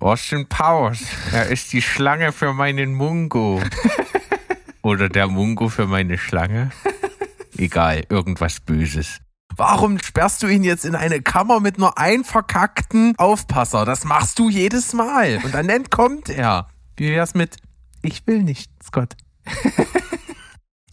[0.00, 3.60] Austin Powers, er ist die Schlange für meinen Mungo.
[4.82, 6.70] Oder der Mungo für meine Schlange.
[7.58, 9.18] Egal, irgendwas Böses.
[9.54, 13.84] Warum sperrst du ihn jetzt in eine Kammer mit nur einem verkackten Aufpasser?
[13.84, 15.38] Das machst du jedes Mal.
[15.44, 16.68] Und dann entkommt er.
[16.96, 17.56] Wie wär's mit
[18.00, 19.16] Ich will nicht, Scott.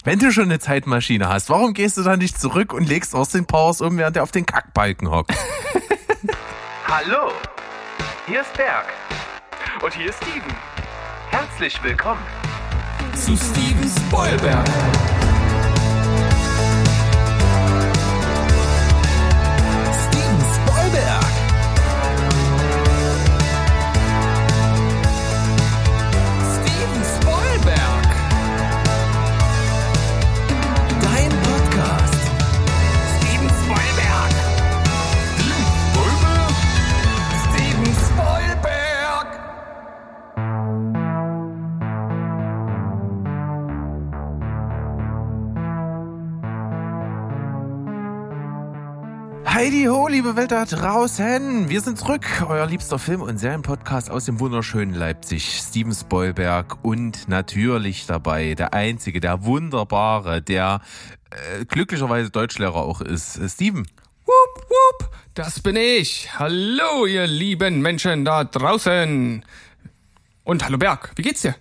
[0.04, 3.46] Wenn du schon eine Zeitmaschine hast, warum gehst du dann nicht zurück und legst Austin
[3.46, 5.32] Powers um, während er auf den Kackbalken hockt?
[6.86, 7.30] Hallo,
[8.28, 8.84] hier ist Berg.
[9.82, 10.54] Und hier ist Steven.
[11.30, 12.22] Herzlich willkommen
[13.14, 14.68] zu Steven Spoilberg.
[49.58, 51.68] Heidi ho, liebe Welt da draußen.
[51.68, 52.24] Wir sind zurück.
[52.48, 55.58] Euer liebster Film- und Serienpodcast aus dem wunderschönen Leipzig.
[55.60, 60.80] Steven Spoilberg und natürlich dabei der einzige, der wunderbare, der
[61.30, 63.36] äh, glücklicherweise Deutschlehrer auch ist.
[63.36, 63.84] Äh, Steven.
[64.26, 66.38] Wupp, wupp, das bin ich.
[66.38, 69.44] Hallo, ihr lieben Menschen da draußen.
[70.44, 71.56] Und hallo Berg, wie geht's dir?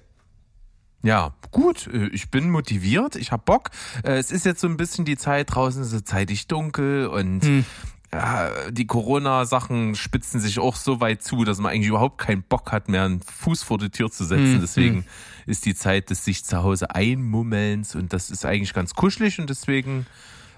[1.08, 1.88] Ja, gut.
[1.88, 3.16] äh, Ich bin motiviert.
[3.16, 3.72] Ich hab Bock.
[4.04, 7.66] Äh, Es ist jetzt so ein bisschen die Zeit draußen, es ist zeitig dunkel und
[8.12, 12.72] ja, die Corona-Sachen spitzen sich auch so weit zu, dass man eigentlich überhaupt keinen Bock
[12.72, 14.60] hat, mehr einen Fuß vor die Tür zu setzen.
[14.62, 15.06] Deswegen
[15.46, 19.50] ist die Zeit des sich zu Hause einmummelns und das ist eigentlich ganz kuschelig und
[19.50, 20.06] deswegen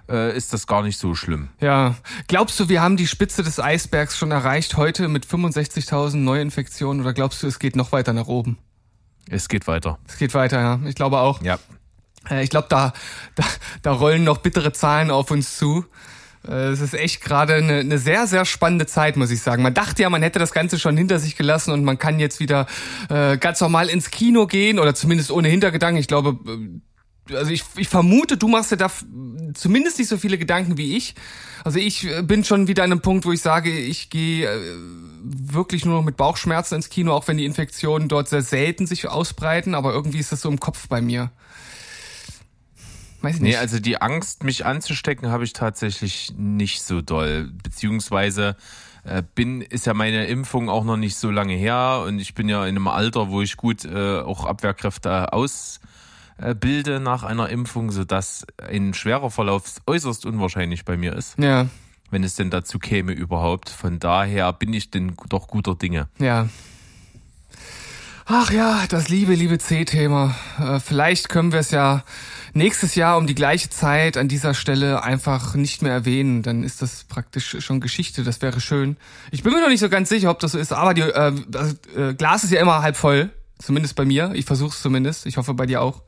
[0.10, 1.50] äh, ist das gar nicht so schlimm.
[1.60, 1.96] Ja,
[2.28, 7.14] glaubst du, wir haben die Spitze des Eisbergs schon erreicht heute mit 65.000 Neuinfektionen oder
[7.14, 8.58] glaubst du, es geht noch weiter nach oben?
[9.30, 10.00] Es geht weiter.
[10.08, 10.80] Es geht weiter, ja.
[10.88, 11.42] Ich glaube auch.
[11.42, 11.60] Ja.
[12.30, 12.94] Äh, Ich glaube, da,
[13.36, 13.44] da,
[13.82, 15.86] da rollen noch bittere Zahlen auf uns zu.
[16.48, 19.62] Äh, Es ist echt gerade eine, eine sehr, sehr spannende Zeit, muss ich sagen.
[19.64, 22.40] Man dachte ja, man hätte das Ganze schon hinter sich gelassen und man kann jetzt
[22.40, 22.66] wieder
[23.10, 26.00] äh, ganz normal ins Kino gehen oder zumindest ohne Hintergedanken.
[26.00, 26.80] Ich glaube, äh,
[27.34, 29.06] also ich, ich vermute, du machst dir da f-
[29.54, 31.16] zumindest nicht so viele Gedanken wie ich.
[31.64, 34.76] Also ich äh, bin schon wieder an einem Punkt, wo ich sage, ich gehe äh,
[35.24, 39.08] wirklich nur noch mit Bauchschmerzen ins Kino, auch wenn die Infektionen dort sehr selten sich
[39.08, 41.32] ausbreiten, aber irgendwie ist das so im Kopf bei mir.
[43.22, 43.52] Weiß ich nicht.
[43.52, 47.52] Nee, also die Angst, mich anzustecken, habe ich tatsächlich nicht so doll.
[47.64, 48.56] Beziehungsweise
[49.04, 52.48] äh, bin, ist ja meine Impfung auch noch nicht so lange her und ich bin
[52.48, 55.34] ja in einem Alter, wo ich gut äh, auch Abwehrkräfte
[56.42, 61.68] ausbilde nach einer Impfung, sodass ein schwerer Verlauf äußerst unwahrscheinlich bei mir ist, ja,
[62.12, 63.70] wenn es denn dazu käme überhaupt.
[63.70, 66.08] Von daher bin ich denn doch guter Dinge.
[66.20, 66.48] ja.
[68.32, 70.36] Ach ja, das liebe, liebe C-Thema.
[70.60, 72.04] Äh, vielleicht können wir es ja
[72.54, 76.44] nächstes Jahr um die gleiche Zeit an dieser Stelle einfach nicht mehr erwähnen.
[76.44, 78.24] Dann ist das praktisch schon Geschichte.
[78.24, 78.98] Das wäre schön.
[79.32, 81.34] Ich bin mir noch nicht so ganz sicher, ob das so ist, aber die, äh,
[81.48, 83.32] das äh, Glas ist ja immer halb voll.
[83.58, 84.32] Zumindest bei mir.
[84.36, 85.26] Ich versuch's zumindest.
[85.26, 86.04] Ich hoffe bei dir auch.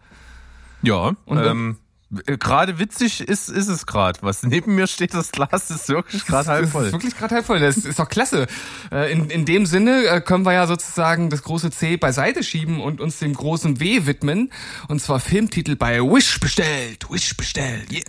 [0.82, 1.78] Ja, Und ähm,
[2.26, 4.20] äh, gerade witzig ist, ist es gerade.
[4.22, 6.86] Was neben mir steht, das Glas ist wirklich gerade halb Das voll.
[6.88, 7.60] ist wirklich gerade halb voll.
[7.60, 8.48] Das ist doch klasse.
[8.92, 12.82] Äh, In, in dem Sinne äh, können wir ja sozusagen das große C beiseite schieben
[12.82, 14.52] und uns dem großen W widmen.
[14.88, 17.06] Und zwar Filmtitel bei Wish bestellt.
[17.10, 17.92] Wish bestellt.
[17.92, 18.02] Yeah.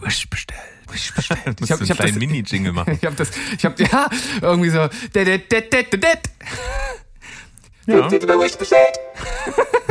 [0.00, 0.60] Wish bestellt.
[0.90, 1.60] Wish bestellt.
[1.60, 2.94] Ich habe einen kleinen Mini-Jingle machen.
[3.00, 4.08] Ich habe das, ich habe ja
[4.40, 4.88] irgendwie so.
[5.14, 6.20] Det, det, det, det, det, det.
[7.86, 8.08] Ja.
[8.08, 8.98] Titel bei Wish bestellt.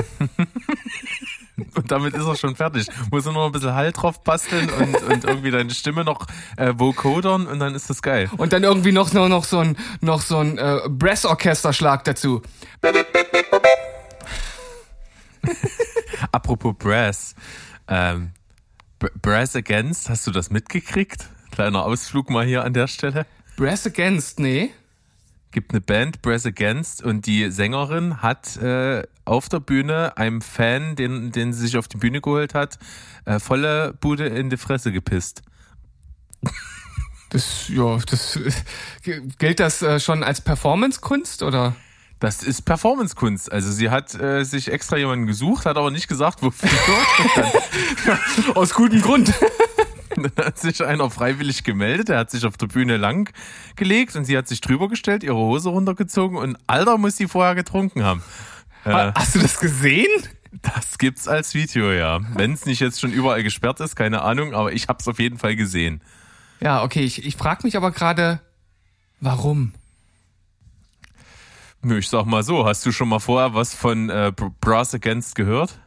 [1.95, 2.87] Damit ist er schon fertig.
[3.09, 6.73] Muss nur noch ein bisschen Halt drauf basteln und, und irgendwie deine Stimme noch äh,
[6.75, 8.29] vocodern und dann ist das geil.
[8.35, 12.41] Und dann irgendwie noch noch, noch so ein noch so ein äh, Brass-Orchesterschlag dazu.
[16.33, 17.33] Apropos Brass.
[17.87, 18.31] Ähm,
[19.21, 21.29] Brass Against, hast du das mitgekriegt?
[21.51, 23.25] Kleiner Ausflug mal hier an der Stelle.
[23.55, 24.71] Brass Against, nee.
[25.55, 30.97] Gibt eine Band, Brass Against, und die Sängerin hat äh, auf der Bühne einem Fan,
[30.97, 32.77] den, den sie sich auf die Bühne geholt hat,
[33.23, 35.43] äh, volle Bude in die Fresse gepisst.
[37.29, 38.37] Das, ja, das
[39.39, 41.73] gilt das äh, schon als Performance-Kunst oder?
[42.19, 43.49] Das ist Performance-Kunst.
[43.49, 46.69] Also sie hat äh, sich extra jemanden gesucht, hat aber nicht gesagt, wofür.
[48.55, 49.33] Aus gutem Grund.
[50.35, 53.31] Dann hat sich einer freiwillig gemeldet, er hat sich auf der Bühne lang
[53.75, 57.55] gelegt und sie hat sich drüber gestellt, ihre Hose runtergezogen und Alter muss sie vorher
[57.55, 58.23] getrunken haben.
[58.85, 60.07] Äh, Hast du das gesehen?
[60.61, 62.21] das gibt's als Video, ja.
[62.35, 65.37] Wenn es nicht jetzt schon überall gesperrt ist, keine Ahnung, aber ich hab's auf jeden
[65.37, 66.01] Fall gesehen.
[66.61, 68.39] Ja, okay, ich, ich frage mich aber gerade,
[69.19, 69.73] warum?
[71.81, 74.93] Nö, Ich sag mal so, hast du schon mal vorher was von äh, Br- Brass
[74.95, 75.77] Against gehört?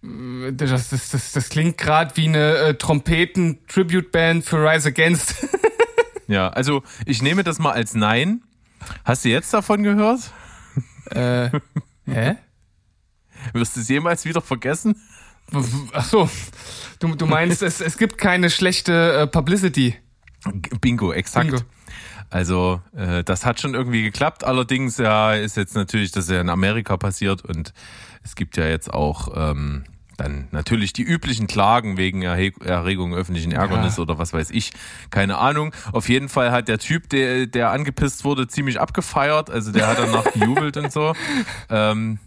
[0.00, 5.34] Das, das, das, das klingt gerade wie eine äh, Trompeten-Tribute-Band für Rise Against.
[6.28, 8.42] Ja, also ich nehme das mal als Nein.
[9.02, 10.20] Hast du jetzt davon gehört?
[11.06, 11.50] äh,
[12.04, 12.36] hä?
[13.54, 15.00] Wirst du es jemals wieder vergessen?
[15.92, 16.28] Ach so,
[16.98, 19.96] du, du meinst, es, es gibt keine schlechte äh, Publicity.
[20.82, 21.50] Bingo, exakt.
[21.50, 21.62] Bingo.
[22.30, 24.44] Also äh, das hat schon irgendwie geklappt.
[24.44, 27.72] Allerdings ja ist jetzt natürlich, dass ja in Amerika passiert und
[28.22, 29.84] es gibt ja jetzt auch ähm,
[30.16, 34.02] dann natürlich die üblichen Klagen wegen Erregung öffentlichen Ärgernis Ja.
[34.02, 34.72] oder was weiß ich.
[35.10, 35.72] Keine Ahnung.
[35.92, 39.48] Auf jeden Fall hat der Typ, der, der angepisst wurde, ziemlich abgefeiert.
[39.48, 41.12] Also der hat danach gejubelt und so.
[41.70, 42.18] Ähm,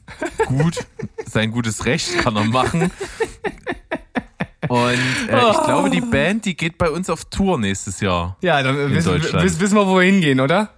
[0.46, 0.78] gut,
[1.26, 2.92] sein gutes Recht kann er machen.
[4.68, 4.94] Und
[5.28, 8.38] äh, ich glaube, die Band, die geht bei uns auf Tour nächstes Jahr.
[8.42, 9.44] Ja, dann wissen, Deutschland.
[9.44, 10.70] wissen, wissen wir, wo wir hingehen, oder?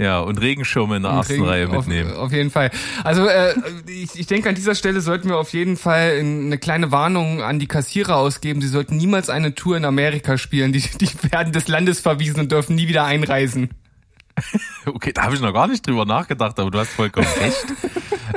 [0.00, 2.12] Ja, und Regenschirme in der ersten Kriegen- Reihe auf, mitnehmen.
[2.14, 2.70] Auf jeden Fall.
[3.02, 3.54] Also äh,
[3.88, 7.58] ich, ich denke, an dieser Stelle sollten wir auf jeden Fall eine kleine Warnung an
[7.58, 8.60] die Kassierer ausgeben.
[8.60, 10.72] Sie sollten niemals eine Tour in Amerika spielen.
[10.72, 13.70] Die, die werden des Landes verwiesen und dürfen nie wieder einreisen.
[14.86, 17.66] Okay, da habe ich noch gar nicht drüber nachgedacht, aber du hast vollkommen recht.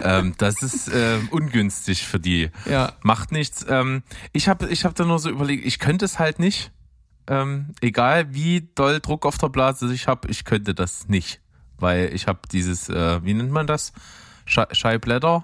[0.03, 2.49] ähm, das ist ähm, ungünstig für die.
[2.67, 2.93] Ja.
[3.03, 3.65] Macht nichts.
[3.69, 4.01] Ähm,
[4.33, 6.71] ich habe ich hab da nur so überlegt, ich könnte es halt nicht.
[7.27, 11.39] Ähm, egal wie doll Druck auf der Blase ich habe, ich könnte das nicht.
[11.81, 13.91] Weil ich habe dieses, äh, wie nennt man das?
[14.45, 15.43] Schei- Scheiblätter?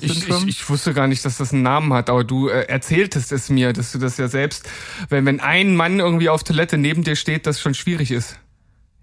[0.00, 3.32] Ich, ich, ich wusste gar nicht, dass das einen Namen hat, aber du äh, erzähltest
[3.32, 4.68] es mir, dass du das ja selbst,
[5.10, 8.38] wenn, wenn ein Mann irgendwie auf Toilette neben dir steht, das schon schwierig ist.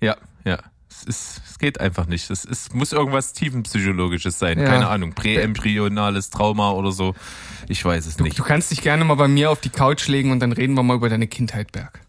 [0.02, 0.58] Ja, ja.
[0.90, 2.32] Es, ist, es geht einfach nicht.
[2.32, 4.58] Es ist, muss irgendwas tiefenpsychologisches sein.
[4.60, 4.66] Ja.
[4.66, 5.14] Keine Ahnung.
[5.14, 7.14] Präembryonales Trauma oder so.
[7.68, 8.40] Ich weiß es nicht.
[8.40, 10.82] Du kannst dich gerne mal bei mir auf die Couch legen und dann reden wir
[10.82, 12.02] mal über deine Kindheit, Berg.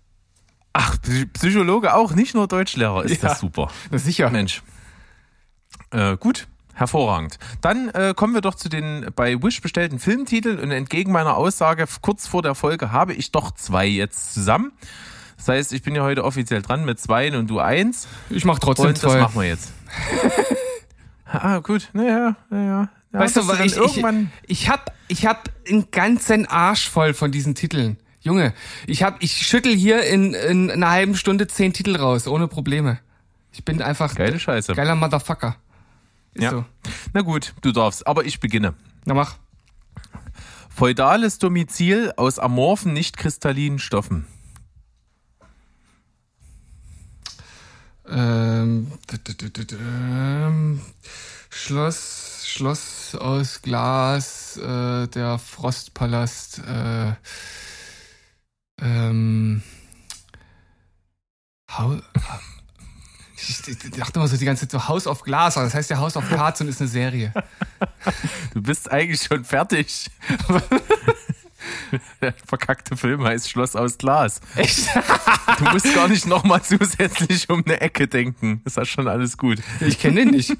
[0.81, 3.05] Ach, Psy- Psychologe auch, nicht nur Deutschlehrer.
[3.05, 3.31] Ist Ja.
[3.31, 3.69] das super.
[3.91, 4.31] Sicher.
[4.31, 4.63] Mensch.
[5.91, 6.47] Äh, gut.
[6.75, 7.41] Hervorragend.
[7.61, 11.87] Dann äh, kommen wir doch zu den bei Wish bestellten Filmtiteln und entgegen meiner Aussage
[12.03, 14.71] kurz vor der Folge habe ich doch zwei jetzt zusammen.
[15.37, 18.07] Das heißt, ich bin ja heute offiziell dran mit zwei und du eins.
[18.31, 19.21] Ich mach trotzdem Und das zwei.
[19.21, 19.73] machen wir jetzt.
[21.25, 21.91] ah, gut.
[21.93, 22.89] Naja, naja.
[23.13, 24.31] Ja, Weißt du, weil dann ich, ich, irgendwann.
[24.47, 27.97] ich hab, ich hab einen ganzen Arsch voll von diesen Titeln.
[28.21, 28.53] Junge,
[28.87, 32.99] ich hab, ich schüttel hier in, in einer halben Stunde zehn Titel raus, ohne Probleme.
[33.53, 34.75] Ich bin einfach Geile Scheiße.
[34.75, 35.57] geiler Motherfucker.
[36.35, 36.51] Ist Ja.
[36.51, 36.65] so.
[37.13, 38.07] Na gut, du darfst.
[38.07, 38.75] Aber ich beginne.
[39.05, 39.37] Na mach.
[40.69, 44.27] Feudales Domizil aus amorphen, nicht kristallinen Stoffen.
[48.09, 48.91] Ähm,
[49.73, 50.81] ähm,
[51.51, 57.13] Schloss, Schloss aus Glas, äh, der Frostpalast, äh,
[58.81, 59.63] ähm,
[63.37, 65.91] ich, ich dachte immer so die ganze Zeit so House of Glass, aber das heißt
[65.91, 67.33] ja House of Cards und ist eine Serie.
[68.55, 70.11] Du bist eigentlich schon fertig.
[72.21, 74.41] Der verkackte Film heißt Schloss aus Glas.
[74.57, 74.89] Echt?
[75.59, 78.63] Du musst gar nicht nochmal zusätzlich um eine Ecke denken.
[78.65, 79.63] Ist das schon alles gut.
[79.81, 80.57] Ich kenne den nicht.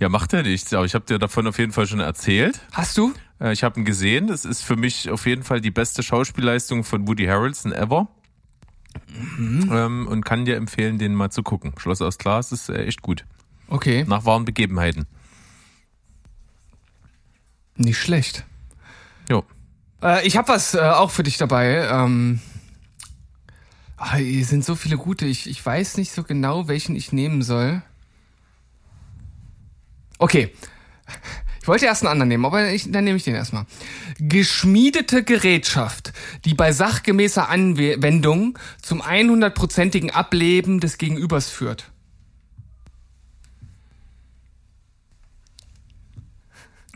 [0.00, 0.72] Ja, macht ja nichts.
[0.74, 2.60] Aber ich habe dir davon auf jeden Fall schon erzählt.
[2.72, 3.12] Hast du?
[3.40, 4.26] Äh, Ich habe ihn gesehen.
[4.26, 8.08] Das ist für mich auf jeden Fall die beste Schauspielleistung von Woody Harrelson ever.
[9.18, 11.72] Ähm, und kann dir empfehlen, den mal zu gucken.
[11.78, 13.24] Schloss aus Glas ist äh, echt gut.
[13.68, 15.06] Okay, Nach wahren Begebenheiten.
[17.76, 18.44] nicht schlecht.
[19.28, 19.44] Jo.
[20.02, 21.88] Äh, ich habe was äh, auch für dich dabei.
[21.90, 22.40] Ähm,
[23.96, 25.26] ah, hier sind so viele gute.
[25.26, 27.82] Ich, ich weiß nicht so genau, welchen ich nehmen soll.
[30.18, 30.50] Okay.
[31.64, 33.64] Ich wollte erst einen anderen nehmen, aber ich, dann nehme ich den erstmal.
[34.18, 36.12] Geschmiedete Gerätschaft,
[36.44, 41.90] die bei sachgemäßer Anwendung zum 100%igen Ableben des Gegenübers führt.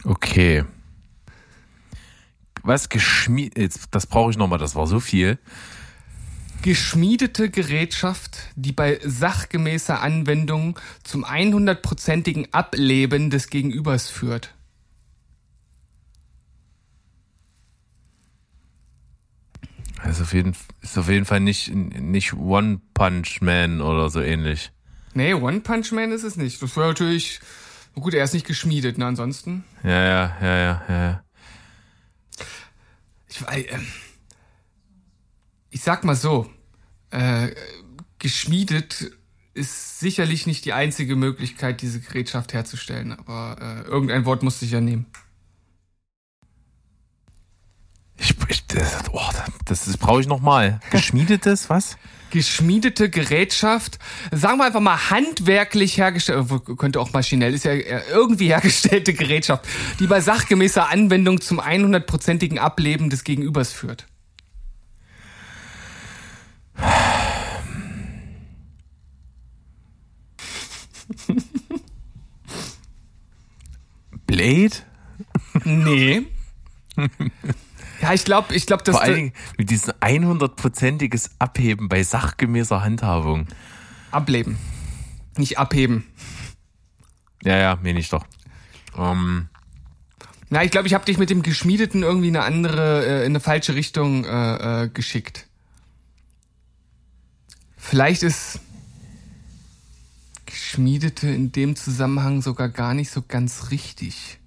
[0.05, 0.65] Okay.
[2.63, 3.75] Was geschmiedet?
[3.91, 4.59] Das brauche ich nochmal.
[4.59, 5.39] Das war so viel.
[6.63, 14.55] Geschmiedete Gerätschaft, die bei sachgemäßer Anwendung zum 100%igen Ableben des Gegenübers führt.
[20.09, 24.71] Ist auf jeden, ist auf jeden Fall nicht, nicht One Punch Man oder so ähnlich.
[25.15, 26.63] Nee, One Punch Man ist es nicht.
[26.63, 27.41] Das wäre natürlich.
[27.95, 29.07] Gut, er ist nicht geschmiedet, ne?
[29.07, 29.65] Ansonsten.
[29.83, 31.25] Ja, ja, ja, ja, ja.
[33.29, 33.87] Ich, wei- ähm,
[35.79, 36.51] ich sag mal so.
[37.13, 37.53] Äh,
[38.19, 39.13] geschmiedet
[39.55, 43.13] ist sicherlich nicht die einzige Möglichkeit, diese Gerätschaft herzustellen.
[43.13, 45.07] Aber äh, irgendein Wort musste ich ja nehmen.
[48.17, 49.21] Ich, ich, das, oh,
[49.67, 50.81] das, das brauche ich nochmal.
[50.91, 51.97] Geschmiedetes, was?
[52.31, 54.01] geschmiedete Gerätschaft,
[54.33, 56.45] sagen wir einfach mal handwerklich hergestellt,
[56.77, 59.65] könnte auch maschinell, ist ja irgendwie hergestellte Gerätschaft,
[60.01, 64.09] die bei sachgemäßer Anwendung zum 100%igen Ableben des Gegenübers führt.
[74.29, 74.77] Blade?
[75.65, 76.23] Nee.
[78.01, 82.85] Ja, ich glaube, ich glaube, dass Vor allen Dingen mit diesem 100%iges Abheben bei sachgemäßer
[82.85, 83.49] Handhabung.
[84.13, 84.57] Ableben,
[85.37, 86.07] nicht abheben.
[87.43, 88.25] Ja, ja, meine ich doch.
[88.97, 89.49] Ähm,
[90.49, 93.41] Na, ich glaube, ich habe dich mit dem Geschmiedeten irgendwie eine andere, äh, in eine
[93.41, 95.47] falsche Richtung äh, äh, geschickt.
[97.77, 98.61] Vielleicht ist
[100.69, 104.39] Geschmiedete in dem Zusammenhang sogar gar nicht so ganz richtig.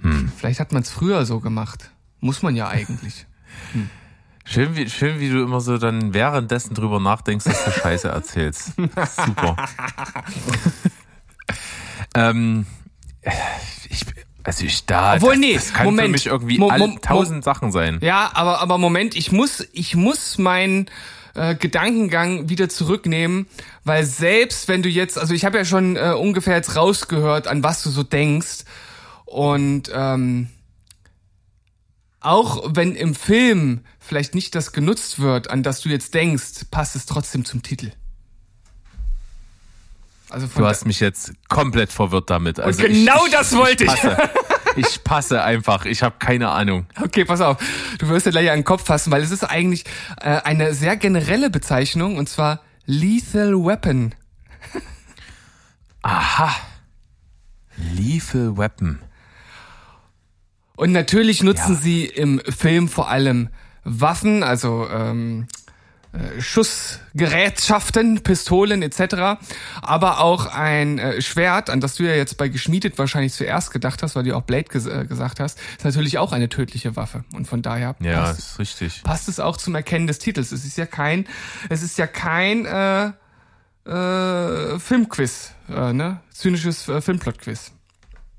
[0.00, 0.32] Hm.
[0.36, 1.92] Vielleicht hat man es früher so gemacht.
[2.18, 3.26] Muss man ja eigentlich.
[4.44, 8.72] schön, wie, schön, wie du immer so dann währenddessen drüber nachdenkst, dass du Scheiße erzählst.
[8.74, 9.54] Super.
[12.16, 12.66] ähm,
[13.88, 14.04] ich,
[14.42, 16.06] also ich da, Obwohl, das, nee, das kann Moment.
[16.08, 17.98] für mich irgendwie Mo- all, mo- tausend Sachen sein.
[18.02, 20.90] Ja, aber, aber Moment, ich muss, ich muss meinen
[21.38, 23.46] äh, Gedankengang wieder zurücknehmen,
[23.84, 27.62] weil selbst wenn du jetzt, also ich habe ja schon äh, ungefähr jetzt rausgehört, an
[27.62, 28.64] was du so denkst.
[29.24, 30.48] Und ähm,
[32.20, 36.96] auch wenn im Film vielleicht nicht das genutzt wird, an das du jetzt denkst, passt
[36.96, 37.92] es trotzdem zum Titel.
[40.30, 42.60] Also Du hast mich jetzt komplett verwirrt damit.
[42.60, 43.90] Also Und genau ich, das wollte ich.
[43.90, 44.16] passe.
[44.78, 45.84] Ich passe einfach.
[45.84, 46.86] Ich habe keine Ahnung.
[47.00, 47.56] Okay, pass auf.
[47.98, 49.84] Du wirst dir gleich an den Kopf fassen, weil es ist eigentlich
[50.20, 54.14] äh, eine sehr generelle Bezeichnung und zwar Lethal Weapon.
[56.02, 56.54] Aha.
[57.94, 58.98] Lethal Weapon.
[60.76, 61.80] Und natürlich nutzen Ja.
[61.80, 63.48] sie im Film vor allem
[63.84, 65.67] Waffen, also ähm, äh,
[66.40, 69.38] Schussgerätschaften, Pistolen etc.,
[69.82, 74.02] aber auch ein äh, Schwert, an das du ja jetzt bei geschmiedet wahrscheinlich zuerst gedacht
[74.02, 77.24] hast, weil du auch Blade ges äh, gesagt hast, ist natürlich auch eine tödliche Waffe.
[77.34, 79.02] Und von daher Ja, passt, ist richtig.
[79.04, 80.52] passt es auch zum Erkennen des Titels.
[80.52, 81.26] Es ist ja kein,
[81.68, 83.12] es ist ja kein äh,
[83.88, 86.20] äh, Filmquiz, äh, ne?
[86.32, 87.72] Zynisches äh, Filmplot-Quiz.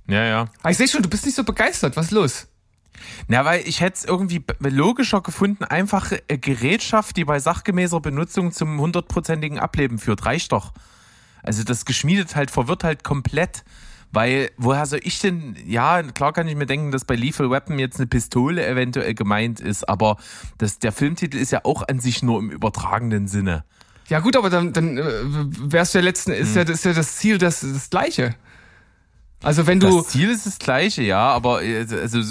[0.07, 0.47] Ja, ja.
[0.61, 1.95] Aber ich sehe schon, du bist nicht so begeistert.
[1.95, 2.47] Was ist los?
[3.27, 8.51] Na, weil ich hätte es irgendwie logischer gefunden, einfache äh, Gerätschaft, die bei sachgemäßer Benutzung
[8.51, 10.25] zum hundertprozentigen Ableben führt.
[10.25, 10.73] Reicht doch.
[11.43, 13.63] Also das geschmiedet halt, verwirrt halt komplett.
[14.11, 17.77] Weil, woher soll ich denn, ja, klar kann ich mir denken, dass bei Lethal Weapon
[17.77, 20.17] jetzt eine Pistole eventuell gemeint ist, aber
[20.57, 23.65] das, der Filmtitel ist ja auch an sich nur im übertragenen Sinne.
[24.07, 27.17] Ja gut, aber dann, dann äh, wärst du ja letzten, ist, ja, ist ja das
[27.17, 28.33] Ziel das, das gleiche.
[29.41, 32.21] Also wenn du, Das Ziel ist das gleiche, ja, aber äh, also,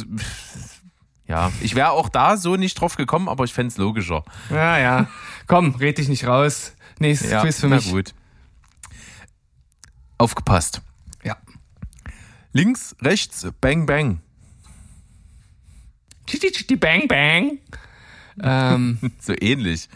[1.27, 4.25] ja, ich wäre auch da so nicht drauf gekommen, aber ich fänd's logischer.
[4.51, 5.09] ja, ja,
[5.47, 6.73] komm, red dich nicht raus.
[6.99, 7.91] Nächstes Ja, Quiz für na mich.
[7.91, 8.15] gut.
[10.19, 10.83] Aufgepasst.
[11.23, 11.37] Ja.
[12.53, 14.21] Links, rechts, bang, bang.
[16.27, 17.59] Chichi, bang, bang.
[18.43, 19.89] Ähm, So ähnlich.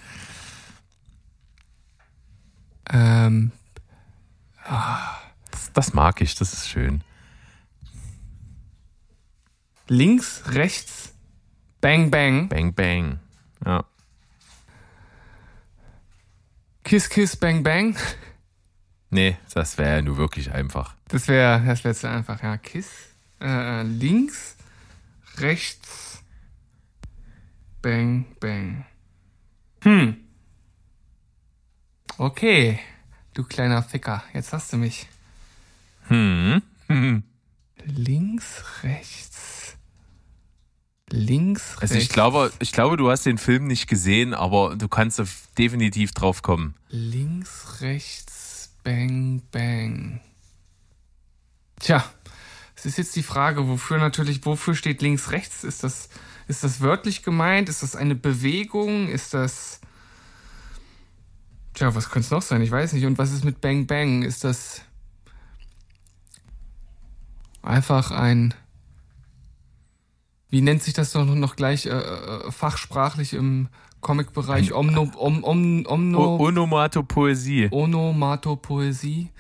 [2.90, 3.52] ähm,
[5.73, 7.02] Das, das mag ich, das ist schön.
[9.88, 11.14] links, rechts,
[11.81, 12.49] bang, bang.
[12.49, 13.21] Bang, bang.
[13.64, 13.85] Ja.
[16.85, 17.97] Kiss, kiss, bang, bang.
[19.11, 20.97] Nee, das wäre ja nur wirklich einfach.
[21.09, 22.57] Das wäre, das zu einfach, ja.
[22.57, 22.88] Kiss,
[23.41, 24.57] äh, links,
[25.37, 26.23] rechts,
[27.83, 28.87] bang, bang.
[29.83, 30.17] Hm.
[32.19, 32.79] Okay,
[33.35, 35.09] du kleiner Ficker, jetzt hast du mich.
[36.09, 36.62] Hm.
[36.88, 37.23] Hm.
[37.85, 39.76] Links, rechts,
[41.11, 44.88] links, Also rechts, ich glaube, ich glaube, du hast den Film nicht gesehen, aber du
[44.88, 45.21] kannst
[45.59, 46.75] definitiv drauf kommen.
[46.90, 50.21] links, rechts, bang, bang.
[51.80, 52.04] Tja,
[52.76, 55.64] es ist jetzt die Frage, wofür natürlich, wofür steht links, rechts?
[55.64, 56.09] Ist das,
[56.47, 57.68] ist das wörtlich gemeint?
[57.68, 59.09] Ist das eine Bewegung?
[59.09, 59.80] Ist das,
[61.75, 62.62] tja, was könnte es noch sein?
[62.62, 63.06] Ich weiß nicht.
[63.06, 64.23] Und was ist mit bang, bang?
[64.23, 64.82] Ist das
[67.62, 68.54] einfach ein,
[70.49, 73.69] wie nennt sich das doch noch gleich äh, äh, fachsprachlich im
[74.00, 74.73] Comic-Bereich?
[74.73, 77.69] Omno, om, om, omno, O Onomatopoesie.
[77.71, 79.31] Onomatopoesie.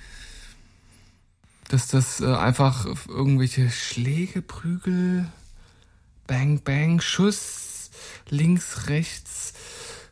[1.68, 5.26] Dass das äh, einfach irgendwelche Schläge, Prügel,
[6.26, 7.90] Bang, Bang, Schuss,
[8.28, 9.54] links, rechts,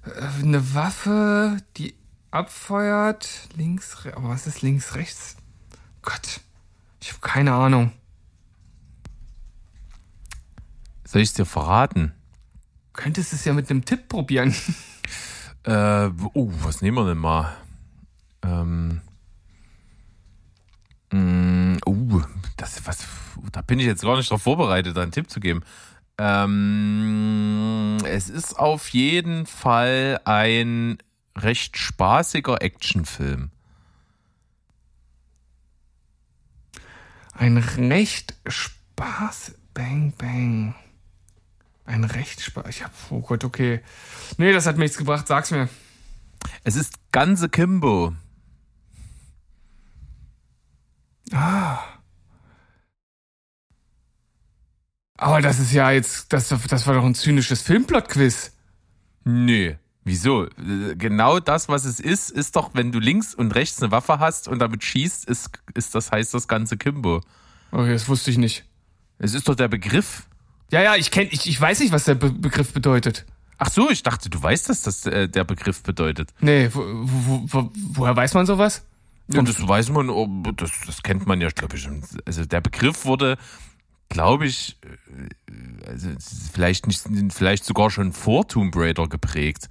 [0.04, 1.94] äh, eine Waffe, die
[2.30, 5.36] abfeuert, links, aber was ist links, rechts?
[6.02, 6.40] Gott,
[7.00, 7.92] ich habe keine Ahnung.
[11.10, 12.12] Soll ich es dir verraten?
[12.92, 14.54] Könntest es ja mit einem Tipp probieren.
[15.62, 17.54] Äh, oh, was nehmen wir denn mal?
[18.42, 19.02] Ähm,
[21.12, 22.22] mm, uh,
[22.56, 23.06] das, was,
[23.52, 25.62] da bin ich jetzt gar nicht drauf vorbereitet, einen Tipp zu geben.
[26.16, 30.96] Ähm, es ist auf jeden Fall ein
[31.36, 33.50] recht spaßiger Actionfilm.
[37.34, 39.56] Ein recht Spaß.
[39.74, 40.74] Bang, bang.
[41.90, 42.68] Ein recht Spaß.
[42.68, 43.80] Ich hab, oh Gott, okay.
[44.38, 45.68] Nee, das hat mir nichts gebracht, sag's mir.
[46.62, 48.14] Es ist ganze Kimbo.
[55.16, 58.52] Aber das ist ja jetzt, das, das war doch ein zynisches Filmplot-Quiz.
[59.24, 59.74] Nö.
[60.04, 60.46] Wieso?
[60.94, 64.46] Genau das, was es ist, ist doch, wenn du links und rechts eine Waffe hast
[64.46, 67.20] und damit schießt, ist, ist das heißt das ganze Kimbo.
[67.72, 68.64] Okay, das wusste ich nicht.
[69.18, 70.28] Es ist doch der Begriff.
[70.70, 73.26] Ja, ja, ich kenn, ich, ich weiß nicht, was der Be Begriff bedeutet.
[73.58, 76.30] Ach so, ich dachte, du weißt, dass das äh, der Begriff bedeutet.
[76.40, 78.84] Nee, wo, wo, wo, woher weiß man sowas?
[79.28, 81.88] Ja, das weiß man, oh, das, das kennt man ja, glaube ich.
[82.24, 83.36] Also der Begriff wurde,
[84.08, 86.08] glaube ich, äh, also
[86.52, 89.68] vielleicht nicht, vielleicht sogar schon vor Tomb Raider geprägt.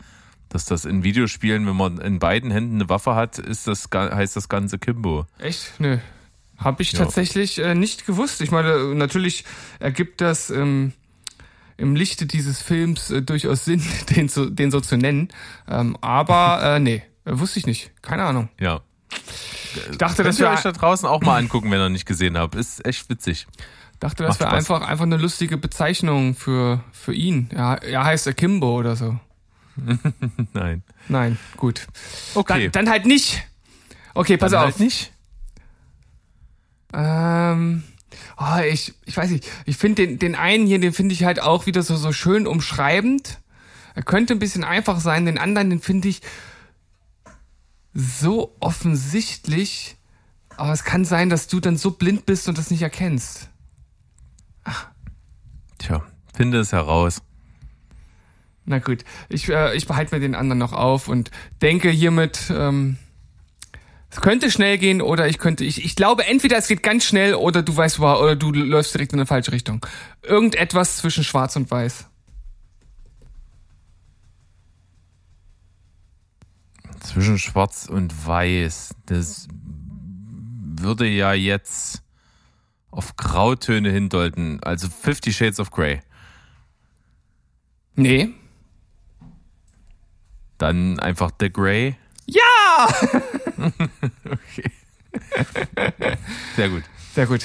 [0.50, 4.36] Dass das in Videospielen, wenn man in beiden Händen eine Waffe hat, ist das, heißt
[4.36, 5.28] das ganze Kimbo.
[5.38, 5.80] Echt?
[5.80, 6.00] Nö.
[6.60, 7.00] Hab ich Ja.
[7.00, 8.42] tatsächlich äh, nicht gewusst.
[8.42, 9.46] Ich meine, natürlich
[9.80, 10.94] ergibt das ähm,
[11.78, 13.82] im Lichte dieses Films äh, durchaus Sinn,
[14.16, 15.30] den, zu, den so zu nennen.
[15.68, 17.92] Ähm, aber äh, nee, äh, wusste ich nicht.
[18.02, 18.50] Keine Ahnung.
[18.60, 18.82] Ja.
[19.92, 22.38] Ich dachte, Könnt dass wir, euch da draußen auch mal angucken, wenn ihr nicht gesehen
[22.38, 22.56] habt.
[22.56, 23.48] Ist echt witzig.
[24.00, 27.50] dachte, das wäre einfach, einfach eine lustige Bezeichnung für, für ihn.
[27.54, 29.20] Ja, er heißt Akimbo oder so.
[30.54, 30.84] Nein.
[31.08, 31.88] Nein, gut.
[32.36, 32.70] Okay.
[32.70, 33.44] Dann, dann halt nicht.
[34.14, 34.66] Okay, pass Dann auf.
[34.66, 35.12] halt nicht.
[36.94, 37.84] Ähm,
[38.38, 39.48] oh, ich, ich weiß nicht.
[39.66, 42.48] Ich finde den, den einen hier, den finde ich halt auch wieder so, so schön
[42.48, 43.40] umschreibend.
[43.96, 45.26] Er könnte ein bisschen einfach sein.
[45.26, 46.22] Den anderen, den finde ich
[47.94, 49.98] so offensichtlich.
[50.58, 53.50] Aber es kann sein, dass du dann so blind bist und das nicht erkennst.
[55.78, 57.22] Tja, finde es heraus.
[58.66, 62.98] Na gut, ich, äh, ich behalte mir den anderen noch auf und denke hiermit, ähm,
[64.12, 67.36] es könnte schnell gehen oder ich könnte, ich, ich glaube entweder es geht ganz schnell
[67.36, 69.86] oder du weißt, oder du läufst direkt in eine falsche Richtung.
[70.24, 72.06] Irgendetwas zwischen schwarz und weiß.
[77.02, 78.94] Zwischen Schwarz und Weiß.
[79.06, 79.48] Das
[80.82, 82.04] würde ja jetzt
[82.92, 84.62] auf Grautöne hindeuten.
[84.64, 86.02] Also Fifty Shades of Grey.
[87.96, 88.30] Nee.
[90.58, 91.96] Dann einfach The Grey.
[92.70, 92.88] Ja!
[96.56, 96.84] Sehr gut.
[97.14, 97.42] Sehr gut.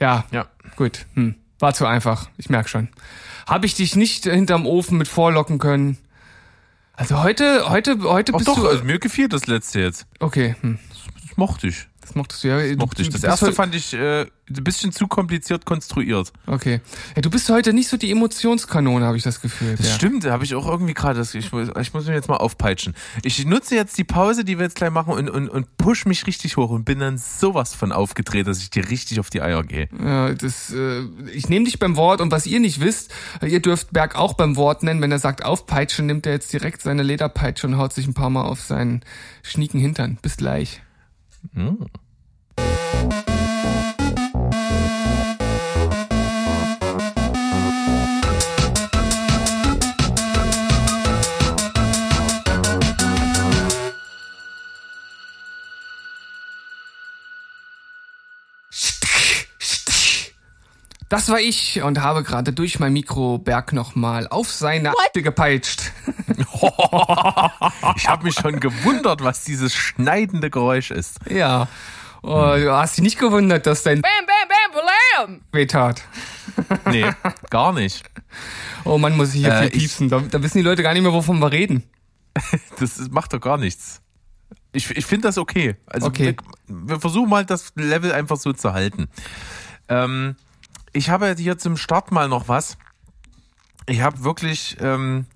[0.00, 0.46] Ja, Ja.
[0.76, 1.06] gut.
[1.14, 1.34] Hm.
[1.58, 2.28] War zu einfach.
[2.36, 2.88] Ich merk schon.
[3.46, 5.96] Habe ich dich nicht hinterm Ofen mit vorlocken können?
[6.94, 8.68] Also heute, heute, heute Ach bist doch, du.
[8.68, 10.06] also mir gefiel das letzte jetzt.
[10.20, 10.78] okay, hm.
[11.28, 11.86] Das mochte ich.
[12.06, 12.60] Das mochtest du ja.
[12.60, 13.08] Du- Mochte ich.
[13.10, 14.28] Das erste fand ich äh, ein
[14.64, 16.32] bisschen zu kompliziert konstruiert.
[16.46, 16.80] Okay.
[17.16, 19.74] Ja, du bist heute nicht so die Emotionskanone, habe ich das Gefühl.
[19.76, 19.94] Das ja.
[19.94, 22.36] stimmt, da habe ich auch irgendwie gerade, das- ich, muss- ich muss mich jetzt mal
[22.36, 22.94] aufpeitschen.
[23.24, 26.26] Ich nutze jetzt die Pause, die wir jetzt gleich machen und, und, und push mich
[26.28, 29.64] richtig hoch und bin dann sowas von aufgedreht, dass ich dir richtig auf die Eier
[29.64, 29.88] gehe.
[30.02, 33.60] Ja, das, äh, ich nehme dich beim Wort und was ihr nicht wisst, äh, ihr
[33.60, 35.00] dürft Berg auch beim Wort nennen.
[35.02, 38.30] Wenn er sagt aufpeitschen, nimmt er jetzt direkt seine Lederpeitsche und haut sich ein paar
[38.30, 39.02] Mal auf seinen
[39.42, 40.18] schnieken Hintern.
[40.22, 40.82] Bis gleich.
[41.54, 41.78] 嗯。
[61.08, 65.92] Das war ich und habe gerade durch mein Mikro Berg nochmal auf seine Alte gepeitscht.
[67.96, 71.18] Ich habe mich schon gewundert, was dieses schneidende Geräusch ist.
[71.28, 71.68] Ja.
[72.22, 74.82] Oh, du hast dich nicht gewundert, dass dein Bam, bam, bam,
[75.26, 75.40] blam!
[75.52, 76.02] wehtat.
[76.90, 77.06] Nee,
[77.50, 78.04] gar nicht.
[78.84, 80.08] Oh Mann, muss ich hier Äh, viel piepsen.
[80.08, 81.82] Da, da wissen die Leute gar nicht mehr, wovon wir reden.
[82.80, 84.00] Das macht doch gar nichts.
[84.72, 85.76] Ich, ich finde das okay.
[85.86, 86.36] Also Okay.
[86.66, 89.08] Wir, wir versuchen mal das Level einfach so zu halten.
[89.88, 90.36] Ähm,
[90.96, 92.78] ich habe hier zum Start mal noch was.
[93.86, 95.26] Ich habe wirklich, ähm,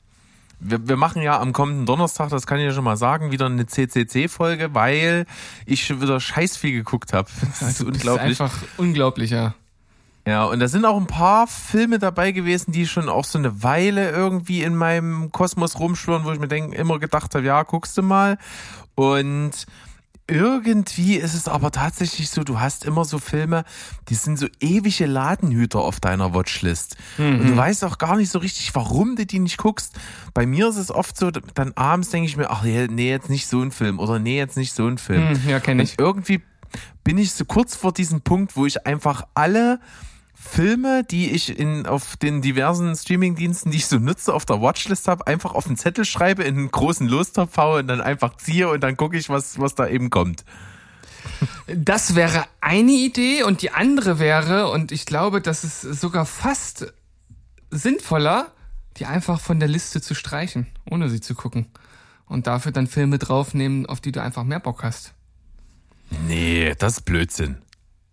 [0.59, 3.47] wir, wir machen ja am kommenden Donnerstag, das kann ich ja schon mal sagen, wieder
[3.47, 5.27] eine CCC-Folge, weil
[5.67, 7.29] ich schon wieder scheiß viel geguckt habe.
[7.61, 8.41] Das ist Du bist unglaublich.
[8.41, 9.55] einfach unglaublich, ja.
[10.27, 13.63] Ja, und da sind auch ein paar Filme dabei gewesen, die schon auch so eine
[13.63, 17.97] Weile irgendwie in meinem Kosmos rumschwirren, wo ich mir denk, immer gedacht habe, ja, guckst
[17.97, 18.37] du mal.
[18.95, 19.67] Und
[20.31, 23.65] irgendwie ist es aber tatsächlich so, du hast immer so Filme,
[24.09, 26.97] die sind so ewige Ladenhüter auf deiner Watchlist.
[27.19, 29.99] Und du weißt auch gar nicht so richtig, warum du die nicht guckst.
[30.33, 33.47] Bei mir ist es oft so, dann abends denke ich mir, ach nee, jetzt nicht
[33.47, 35.31] so ein Film oder nee, jetzt nicht so ein Film.
[35.31, 35.99] Hm, ja, kenn ich.
[35.99, 36.43] Und irgendwie
[37.03, 39.81] bin ich so kurz vor diesem Punkt, wo ich einfach alle
[40.43, 45.07] Filme, die ich in, auf den diversen Streamingdiensten, die ich so nutze, auf der Watchlist
[45.07, 48.71] habe, einfach auf einen Zettel schreibe, in einen großen Lostopf haue und dann einfach ziehe
[48.71, 50.45] und dann gucke ich, was, was da eben kommt.
[51.67, 56.93] Das wäre eine Idee und die andere wäre, und ich glaube, das ist sogar fast
[57.71, 58.51] sinnvoller,
[58.97, 61.67] die einfach von der Liste zu streichen, ohne sie zu gucken.
[62.25, 65.13] Und dafür dann Filme draufnehmen, auf die du einfach mehr Bock hast.
[66.27, 67.59] Nee, das ist Blödsinn.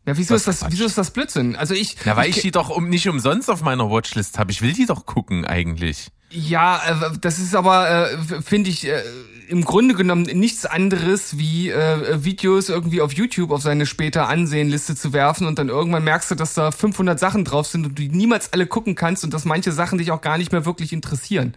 [0.07, 0.71] Ja, wieso Das ist das, Quatsch.
[0.71, 1.57] wieso ist das Blödsinn?
[1.57, 4.51] Also ich, Na, weil ich ich die doch um, nicht umsonst auf meiner Watchlist habe.
[4.51, 6.07] Ich will die doch gucken eigentlich.
[6.31, 9.03] Ja, äh, das ist aber, äh, finde ich, äh,
[9.49, 14.95] im Grunde genommen nichts anderes wie äh, Videos irgendwie auf YouTube auf seine später Ansehenliste
[14.95, 18.03] zu werfen und dann irgendwann merkst du, dass da 500 Sachen drauf sind und du
[18.03, 20.93] die niemals alle gucken kannst und dass manche Sachen dich auch gar nicht mehr wirklich
[20.93, 21.53] interessieren.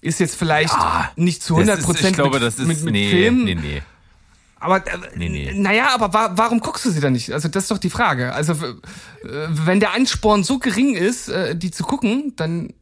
[0.00, 0.74] Ist jetzt vielleicht
[1.14, 3.44] nicht zu 100 Das ist, Prozent ich glaube, mit, das ist, mit, mit nee, Filmen,
[3.44, 3.82] nee, nee.
[4.64, 5.52] Aber äh, Nee, nee.
[5.54, 7.32] naja, aber wa warum guckst du sie dann nicht?
[7.32, 8.32] Also das ist doch die Frage.
[8.32, 8.76] Also äh,
[9.22, 12.72] wenn der Ansporn so gering ist, äh, die zu gucken, dann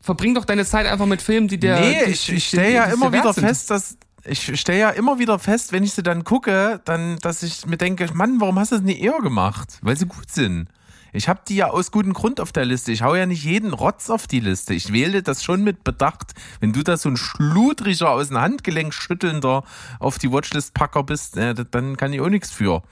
[0.00, 1.80] verbring doch deine Zeit einfach mit Filmen, die der.
[1.80, 3.44] Nee, die, ich, ich stelle ja immer wieder sind.
[3.44, 7.42] fest, dass ich stelle ja immer wieder fest, wenn ich sie dann gucke, dann, dass
[7.42, 9.78] ich mir denke, Mann, warum hast du das nicht eher gemacht?
[9.80, 10.68] Weil sie gut sind.
[11.12, 12.92] Ich habe die ja aus gutem Grund auf der Liste.
[12.92, 14.74] Ich hau ja nicht jeden Rotz auf die Liste.
[14.74, 16.34] Ich wähle das schon mit Bedacht.
[16.60, 19.64] Wenn du da so ein schludriger, aus dem Handgelenk schüttelnder
[19.98, 22.82] auf die Watchlist-Packer bist, äh, dann kann ich auch nichts für.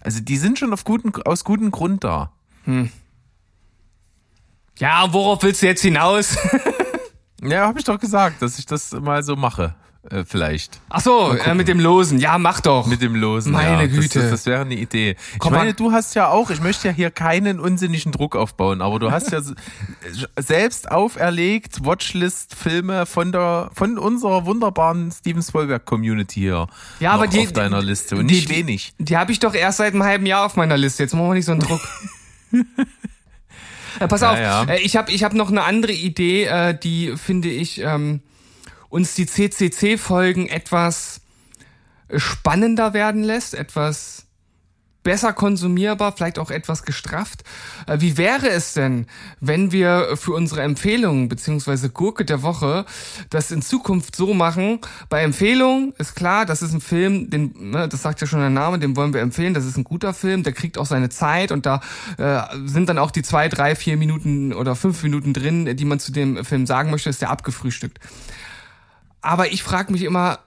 [0.00, 2.32] Also die sind schon auf guten, aus gutem Grund da.
[4.78, 6.36] Ja, worauf willst du jetzt hinaus?
[7.42, 9.74] Ja, habe ich doch gesagt, dass ich das mal so mache.
[10.08, 10.80] Äh, vielleicht.
[10.88, 12.18] Ach so, äh, mit dem Losen.
[12.20, 12.86] Ja, mach doch.
[12.86, 13.52] Mit dem Losen.
[13.52, 13.86] Meine ja.
[13.86, 14.00] Güte.
[14.00, 15.14] Das, das, das wäre eine Idee.
[15.34, 15.72] Ich Komm meine, mal.
[15.74, 19.30] du hast ja auch, ich möchte ja hier keinen unsinnigen Druck aufbauen, aber du hast
[19.30, 19.42] ja
[20.38, 26.66] selbst auferlegt Watchlist-Filme von der, von unserer wunderbaren Steven Spielberg-Community hier.
[27.00, 28.94] Ja, aber die- auf deiner Liste und die- nicht wenig.
[28.98, 31.02] Die habe ich doch erst seit einem halben Jahr auf meiner Liste.
[31.02, 31.80] Jetzt machen wir nicht so einen Druck.
[34.00, 34.64] äh, pass Ja, auf, ja.
[34.64, 38.20] Äh, ich habe ich hab noch eine andere Idee, äh, die finde ich ähm,
[38.90, 41.22] uns die CCC-Folgen etwas
[42.14, 44.26] spannender werden lässt, etwas
[45.02, 47.42] besser konsumierbar, vielleicht auch etwas gestrafft.
[47.86, 49.06] Äh, Wie wäre es denn,
[49.40, 52.84] wenn wir für unsere Empfehlungen beziehungsweise Gurke der Woche
[53.30, 54.80] das in Zukunft so machen?
[55.08, 58.50] Bei Empfehlungen ist klar, das ist ein Film, den, ne, das sagt ja schon der
[58.50, 59.54] Name, den wollen wir empfehlen.
[59.54, 61.80] Das ist ein guter Film, der kriegt auch seine Zeit und da
[62.18, 65.98] äh, sind dann auch die zwei, drei, vier Minuten oder fünf Minuten drin, die man
[65.98, 67.98] zu dem Film sagen möchte, ist der abgefrühstückt.
[69.22, 70.38] Aber ich frage mich immer,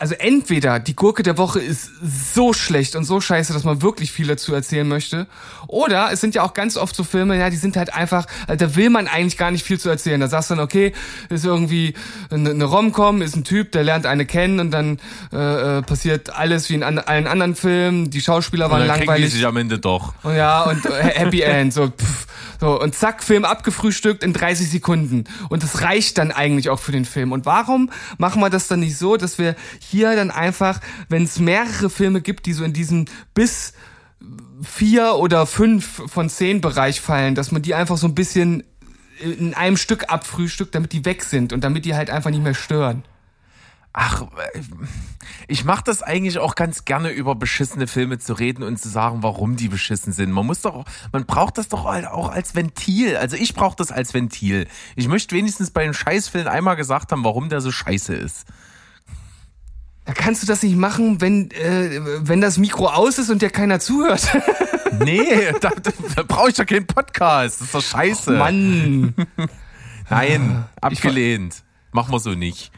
[0.00, 1.90] also entweder die Gurke der Woche ist
[2.32, 5.26] so schlecht und so scheiße, dass man wirklich viel dazu erzählen möchte,
[5.66, 8.64] oder es sind ja auch ganz oft so Filme, ja, die sind halt einfach, also
[8.64, 10.20] da will man eigentlich gar nicht viel zu erzählen.
[10.20, 10.92] Da sagst du dann, okay,
[11.30, 11.94] ist irgendwie
[12.30, 15.00] eine, eine Rom-Com, ist ein Typ, der lernt eine kennen und dann
[15.32, 18.08] äh, äh, passiert alles wie in an, allen anderen Filmen.
[18.10, 19.32] Die Schauspieler Und waren dann kriegen die langweilig.
[19.32, 20.14] sich am Ende doch.
[20.22, 22.26] Und ja, und äh, Happy End, so, pff,
[22.60, 25.24] so, und zack, Film abgefrühstückt in 30 Sekunden.
[25.48, 27.32] Und das reicht dann eigentlich auch für den Film.
[27.32, 31.38] Und warum machen wir das dann nicht so, dass wir hier dann einfach, wenn es
[31.38, 33.74] mehrere Filme gibt, die so in diesem bis
[34.62, 38.64] vier oder fünf von zehn Bereich fallen, dass man die einfach so ein bisschen
[39.20, 42.54] in einem Stück abfrühstückt, damit die weg sind und damit die halt einfach nicht mehr
[42.54, 43.04] stören.
[43.92, 44.26] Ach,
[45.48, 49.22] ich mache das eigentlich auch ganz gerne, über beschissene Filme zu reden und zu sagen,
[49.22, 50.30] warum die beschissen sind.
[50.30, 53.16] Man muss doch, man braucht das doch halt auch als Ventil.
[53.16, 54.68] Also ich brauche das als Ventil.
[54.94, 58.46] Ich möchte wenigstens bei den Scheißfilmen einmal gesagt haben, warum der so scheiße ist.
[60.04, 63.50] Da kannst du das nicht machen, wenn, äh, wenn das Mikro aus ist und dir
[63.50, 64.28] keiner zuhört.
[65.00, 67.60] Nee, da, da, da brauche ich doch keinen Podcast.
[67.60, 68.32] Das ist doch scheiße.
[68.32, 69.14] Mann.
[70.10, 71.62] Nein, abgelehnt.
[71.92, 72.72] Machen wir so nicht.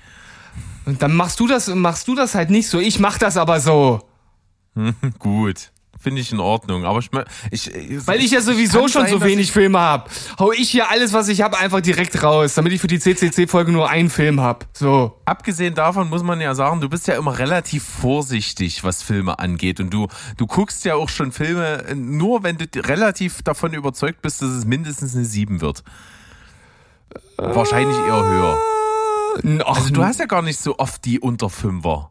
[0.87, 2.79] Und dann machst du das, machst du das halt nicht so.
[2.79, 4.01] Ich mach das aber so.
[5.19, 5.71] Gut.
[6.03, 6.87] Finde ich in Ordnung.
[6.87, 7.11] Aber ich,
[7.51, 10.11] ich, ich Weil ich ja sowieso schon sein, so wenig Filme hab.
[10.39, 13.71] Hau ich hier alles, was ich hab, einfach direkt raus, damit ich für die CCC-Folge
[13.71, 14.67] nur einen Film hab.
[14.73, 15.21] So.
[15.27, 19.79] Abgesehen davon muss man ja sagen, du bist ja immer relativ vorsichtig, was Filme angeht.
[19.79, 24.23] Und du, du guckst ja auch schon Filme äh, nur, wenn du relativ davon überzeugt
[24.23, 25.85] bist, dass es mindestens eine 7 wird.
[27.37, 28.59] Wahrscheinlich eher höher.
[29.65, 32.11] Ach, Also du hast ja gar nicht so oft die unter Fünfer.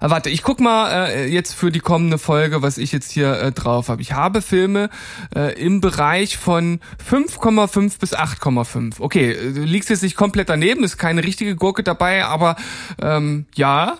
[0.00, 3.32] Äh, Warte, ich guck mal äh, jetzt für die kommende Folge, was ich jetzt hier
[3.40, 4.02] äh, drauf habe.
[4.02, 4.90] Ich habe Filme
[5.34, 9.00] äh, im Bereich von 5,5 bis 8,5.
[9.00, 12.56] Okay, äh, du liegst jetzt nicht komplett daneben, ist keine richtige Gurke dabei, aber
[13.00, 13.98] ähm, ja,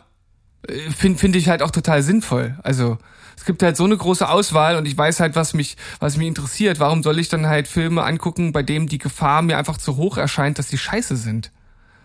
[0.65, 2.57] Finde find find ich halt auch total sinnvoll.
[2.63, 2.99] Also
[3.37, 6.29] es gibt halt so eine große Auswahl und ich weiß halt, was mich, was mich
[6.29, 6.79] interessiert.
[6.79, 10.19] Warum soll ich dann halt Filme angucken, bei denen die Gefahr mir einfach zu hoch
[10.19, 11.51] erscheint, dass die scheiße sind?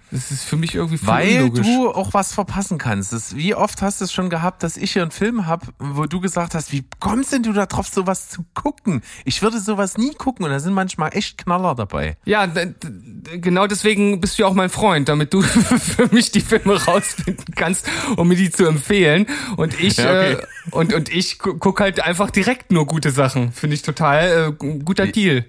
[0.09, 1.65] Das ist für mich irgendwie voll Weil unlogisch.
[1.67, 3.11] du auch was verpassen kannst.
[3.11, 6.05] Das, wie oft hast du es schon gehabt, dass ich hier einen Film hab, wo
[6.05, 9.01] du gesagt hast, wie kommst denn du da drauf, sowas zu gucken?
[9.25, 12.15] Ich würde sowas nie gucken und da sind manchmal echt Knaller dabei.
[12.25, 12.47] Ja,
[13.41, 17.53] genau deswegen bist du ja auch mein Freund, damit du für mich die Filme rausfinden
[17.55, 19.25] kannst, um mir die zu empfehlen.
[19.57, 20.31] Und ich Ja, okay.
[20.33, 20.37] äh,
[20.71, 23.51] und und ich gu- guck halt einfach direkt nur gute Sachen.
[23.51, 25.45] Finde ich total äh, guter Deal.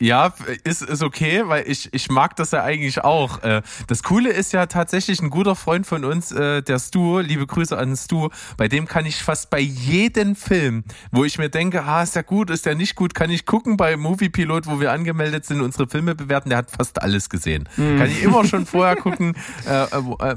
[0.00, 0.32] Ja,
[0.62, 3.42] ist, ist okay, weil ich, ich mag das ja eigentlich auch.
[3.42, 7.46] Äh, Das Coole ist ja tatsächlich ein guter Freund von uns, äh, der Stu, liebe
[7.48, 11.82] Grüße an Stu, bei dem kann ich fast bei jedem Film, wo ich mir denke,
[11.82, 14.92] ah, ist der gut, ist der nicht gut, kann ich gucken bei Moviepilot, wo wir
[14.92, 17.68] angemeldet sind, unsere Filme bewerten, der hat fast alles gesehen.
[17.74, 19.34] Kann ich immer schon vorher gucken,
[19.66, 20.36] äh, äh, wo- äh,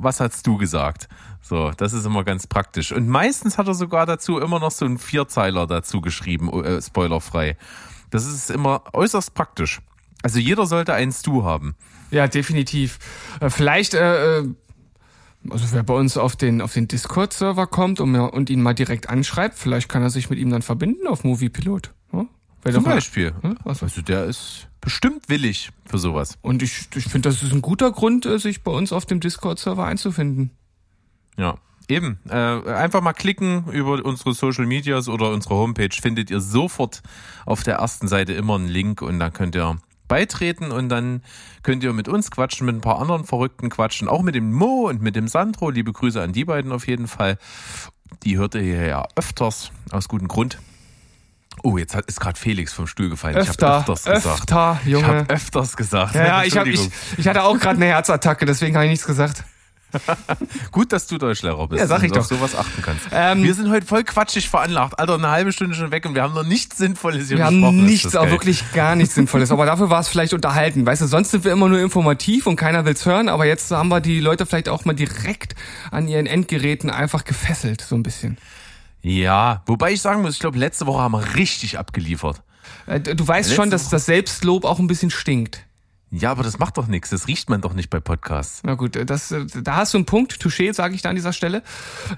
[0.00, 1.08] was hast du gesagt?
[1.42, 2.92] So, das ist immer ganz praktisch.
[2.92, 7.56] Und meistens hat er sogar dazu immer noch so einen Vierzeiler dazu geschrieben, äh, spoilerfrei.
[8.14, 9.80] Das ist immer äußerst praktisch.
[10.22, 11.74] Also jeder sollte einen Stu haben.
[12.12, 13.00] Ja, definitiv.
[13.40, 14.48] Äh, Vielleicht, äh, äh,
[15.50, 19.10] also wer bei uns auf den, auf den Discord-Server kommt und, und ihn mal direkt
[19.10, 21.92] anschreibt, vielleicht kann er sich mit ihm dann verbinden auf Moviepilot.
[22.62, 23.34] Wäre Zum Beispiel.
[23.42, 23.58] Hm?
[23.64, 26.38] Also der ist bestimmt willig für sowas.
[26.40, 29.18] Und ich, ich finde, das ist ein guter Grund, äh, sich bei uns auf dem
[29.18, 30.52] Discord-Server einzufinden.
[31.36, 31.58] Ja.
[31.88, 32.18] Eben.
[32.28, 35.90] Äh, einfach mal klicken über unsere Social Medias oder unsere Homepage.
[36.00, 37.02] Findet ihr sofort
[37.44, 39.76] auf der ersten Seite immer einen Link und dann könnt ihr
[40.08, 41.22] beitreten und dann
[41.62, 44.88] könnt ihr mit uns quatschen, mit ein paar anderen Verrückten quatschen, auch mit dem Mo
[44.88, 45.70] und mit dem Sandro.
[45.70, 47.38] Liebe Grüße an die beiden auf jeden Fall.
[48.22, 50.58] Die hört ihr hier ja öfters, aus gutem Grund.
[51.62, 53.36] Oh, jetzt hat, ist gerade Felix vom Stuhl gefallen.
[53.40, 54.40] ich Öfter, habe öfters gesagt.
[54.40, 55.06] öfter, Ich Junge.
[55.06, 56.14] habe öfters gesagt.
[56.14, 59.06] ja, ja, ich, hab, ich, ich hatte auch gerade eine Herzattacke, deswegen habe ich nichts
[59.06, 59.44] gesagt.
[60.72, 62.36] Gut, dass du Deutschlehrer bist Ja, sag ich und auf doch.
[62.36, 63.06] sowas achten kannst.
[63.12, 64.98] Ähm, wir sind heute voll quatschig veranlagt.
[64.98, 67.64] Alter, eine halbe Stunde schon weg und wir haben noch nichts Sinnvolles hier Wir besprochen.
[67.66, 69.50] haben Ist nichts, auch wirklich gar nichts Sinnvolles.
[69.50, 70.84] Aber dafür war es vielleicht unterhalten.
[70.86, 73.28] Weißt du, sonst sind wir immer nur informativ und keiner will's hören.
[73.28, 75.54] Aber jetzt haben wir die Leute vielleicht auch mal direkt
[75.90, 78.38] an ihren Endgeräten einfach gefesselt, so ein bisschen.
[79.02, 82.42] Ja, wobei ich sagen muss, ich glaube, letzte Woche haben wir richtig abgeliefert.
[82.86, 85.60] Äh, Du weißt Letzte schon, dass das Selbstlob auch ein bisschen stinkt.
[86.14, 87.10] Ja, aber das macht doch nichts.
[87.10, 88.60] Das riecht man doch nicht bei Podcasts.
[88.64, 90.32] Na gut, äh, das, äh, da hast du einen Punkt.
[90.34, 91.62] Touché, sage ich da an dieser Stelle.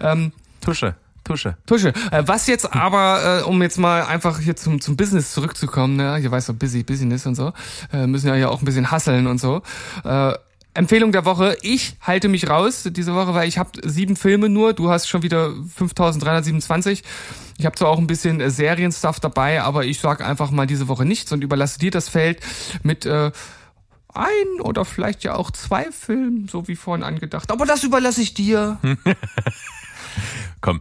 [0.00, 1.56] Ähm, Tusche, Tusche.
[1.64, 1.94] Tusche.
[2.10, 6.18] Äh, was jetzt aber, äh, um jetzt mal einfach hier zum, zum Business zurückzukommen, ne?
[6.18, 7.52] Ihr weißt doch, busy, Business und so,
[7.92, 9.62] äh, müssen ja ja auch ein bisschen hasseln und so.
[10.04, 10.34] Äh,
[10.74, 14.74] Empfehlung der Woche, ich halte mich raus diese Woche, weil ich habe sieben Filme nur,
[14.74, 17.02] du hast schon wieder 5327.
[17.56, 21.06] Ich habe zwar auch ein bisschen Serienstuff dabei, aber ich sag einfach mal diese Woche
[21.06, 22.40] nichts und überlasse dir das Feld
[22.82, 23.30] mit äh,
[24.16, 27.50] ein oder vielleicht ja auch zwei Filmen, so wie vorhin angedacht.
[27.50, 28.78] Aber das überlasse ich dir.
[30.60, 30.80] Komm,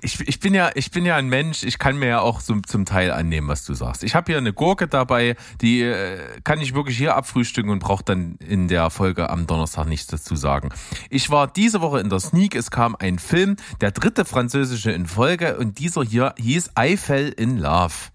[0.00, 1.62] ich, ich bin ja, ich bin ja ein Mensch.
[1.62, 4.02] Ich kann mir ja auch zum, zum Teil annehmen, was du sagst.
[4.02, 8.04] Ich habe hier eine Gurke dabei, die äh, kann ich wirklich hier abfrühstücken und brauche
[8.04, 10.70] dann in der Folge am Donnerstag nichts dazu sagen.
[11.10, 12.54] Ich war diese Woche in der Sneak.
[12.54, 17.28] Es kam ein Film, der dritte französische in Folge, und dieser hier hieß I Fell
[17.28, 18.11] in Love.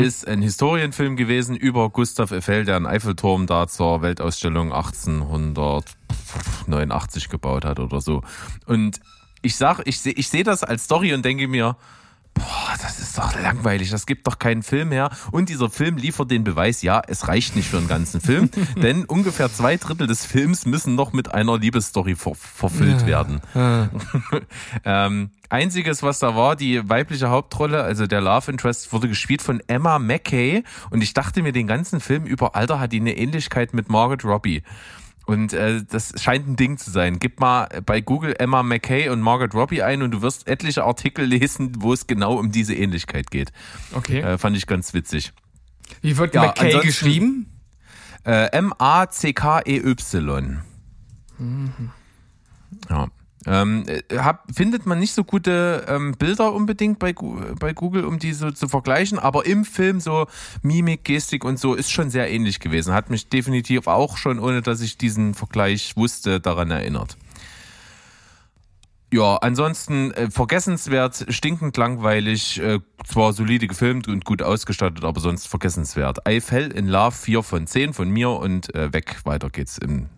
[0.00, 7.66] Ist ein Historienfilm gewesen über Gustav Eiffel, der einen Eiffelturm da zur Weltausstellung 1889 gebaut
[7.66, 8.22] hat oder so.
[8.64, 9.00] Und
[9.42, 11.76] ich sag, ich sehe ich seh das als Story und denke mir,
[12.36, 15.10] boah, das ist doch langweilig, das gibt doch keinen Film her.
[15.32, 19.04] Und dieser Film liefert den Beweis, ja, es reicht nicht für einen ganzen Film, denn
[19.04, 23.40] ungefähr zwei Drittel des Films müssen noch mit einer Liebesstory ver verfüllt werden.
[24.84, 29.62] ähm, einziges, was da war, die weibliche Hauptrolle, also der Love Interest, wurde gespielt von
[29.66, 30.64] Emma Mackey.
[30.90, 34.24] Und ich dachte mir den ganzen Film über, Alter, hat die eine Ähnlichkeit mit Margaret
[34.24, 34.62] Robbie.
[35.26, 37.18] Und äh, das scheint ein Ding zu sein.
[37.18, 41.24] Gib mal bei Google Emma Mackey und Margaret Robbie ein und du wirst etliche Artikel
[41.26, 43.52] lesen, wo es genau um diese Ähnlichkeit geht.
[43.92, 44.20] Okay.
[44.20, 45.32] Äh, fand ich ganz witzig.
[46.00, 47.50] Wie wird ja, McKay geschrieben?
[48.24, 50.62] Äh, M-A-C-K-E-Y.
[52.88, 53.08] Ja.
[53.46, 57.14] Ähm, äh, hab, findet man nicht so gute ähm, Bilder unbedingt bei,
[57.58, 60.26] bei Google, um die so zu vergleichen, aber im Film so
[60.62, 62.92] Mimik, Gestik und so ist schon sehr ähnlich gewesen.
[62.92, 67.16] Hat mich definitiv auch schon, ohne dass ich diesen Vergleich wusste, daran erinnert.
[69.12, 75.46] Ja, ansonsten äh, vergessenswert, stinkend langweilig, äh, zwar solide gefilmt und gut ausgestattet, aber sonst
[75.46, 76.18] vergessenswert.
[76.28, 80.08] I Fell in Love 4 von 10 von mir und äh, weg, weiter geht's im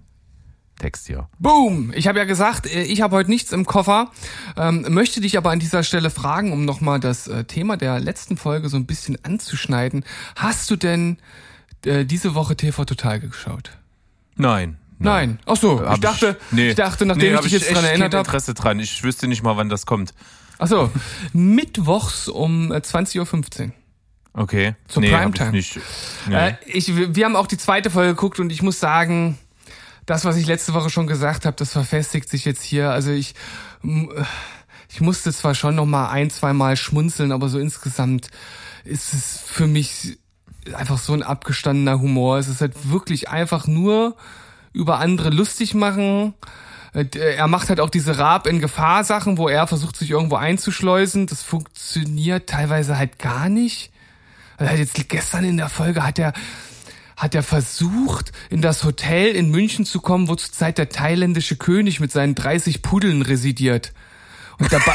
[0.79, 1.29] Text hier.
[1.39, 1.93] Boom!
[1.95, 4.11] Ich habe ja gesagt, äh, ich habe heute nichts im Koffer,
[4.57, 8.37] ähm, möchte dich aber an dieser Stelle fragen, um nochmal das äh, Thema der letzten
[8.37, 10.05] Folge so ein bisschen anzuschneiden.
[10.37, 11.19] Hast du denn
[11.85, 13.73] äh, diese Woche TV Total geschaut?
[14.37, 15.39] Nein, Nein.
[15.47, 16.71] Ach so, ich Hab dachte, nee.
[16.71, 18.29] ich dachte, nachdem hab ich dich jetzt dran erinnert kein habe.
[18.29, 18.81] Interesse dran.
[18.81, 20.13] Ich wüsste nicht mal, wann das kommt.
[20.59, 20.91] Ach so,
[21.33, 23.73] mittwochs um äh, 20.15 Uhr.
[24.33, 24.75] Okay.
[24.89, 25.57] Zur nee, Primetime.
[25.57, 25.87] Ich nicht.
[26.29, 26.49] Nee.
[26.49, 29.39] Äh, ich, wir haben auch die zweite Folge geguckt und ich muss sagen,
[30.09, 32.91] das, was ich letzte Woche schon gesagt habe, das verfestigt sich jetzt hier.
[32.91, 33.35] Also ich,
[34.89, 38.29] ich musste zwar schon noch mal ein, zwei Mal schmunzeln, aber so insgesamt
[38.85, 40.19] ist es für mich
[40.73, 42.39] einfach so ein abgestandener Humor.
[42.39, 44.17] Es ist halt wirklich einfach nur
[44.73, 46.33] über andere lustig machen.
[46.95, 47.05] Äh,
[47.37, 51.27] Er macht halt auch diese Rab in Gefahr Sachen, wo er versucht, sich irgendwo einzuschleusen.
[51.27, 53.93] Das funktioniert teilweise halt gar nicht.
[54.57, 56.33] Hat jetzt gestern in der Folge hat er
[57.19, 61.99] hat er versucht, in das Hotel in München zu kommen, wo zurzeit der thailändische König
[61.99, 63.93] mit seinen 30 Pudeln residiert.
[64.59, 64.95] Und dabei,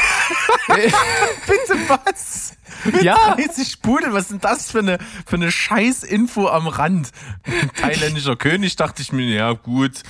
[0.67, 2.53] Bitte was?
[3.01, 7.12] Ja, 30 Pudel, was ist denn das für eine, für eine Scheißinfo am Rand?
[7.81, 10.03] Thailändischer König, dachte ich mir, ja gut,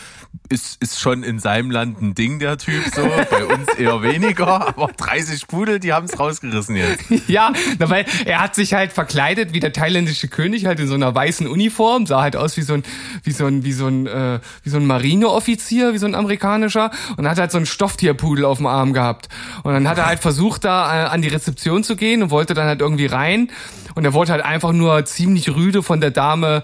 [0.50, 4.68] ist, ist schon in seinem Land ein Ding, der Typ so, bei uns eher weniger,
[4.68, 7.06] aber 30 Pudel, die haben es rausgerissen jetzt.
[7.28, 10.96] ja, na, weil er hat sich halt verkleidet wie der thailändische König, halt in so
[10.96, 12.84] einer weißen Uniform, sah halt aus wie so ein,
[13.24, 16.92] wie so ein, wie so ein, äh, wie so ein Marineoffizier, wie so ein amerikanischer,
[17.18, 19.30] und hat halt so einen Stofftierpudel auf dem Arm gehabt.
[19.64, 22.53] Und dann hat er halt versucht, da äh, an die Rezeption zu gehen und wollte
[22.54, 23.50] dann halt irgendwie rein.
[23.96, 26.64] Und er wurde halt einfach nur ziemlich rüde von der Dame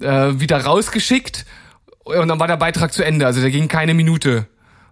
[0.00, 1.46] äh, wieder rausgeschickt.
[2.04, 3.26] Und dann war der Beitrag zu Ende.
[3.26, 4.46] Also der ging keine Minute.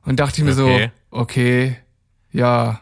[0.05, 0.91] Und dachte ich mir Okay.
[1.11, 1.77] so, okay,
[2.33, 2.81] ja,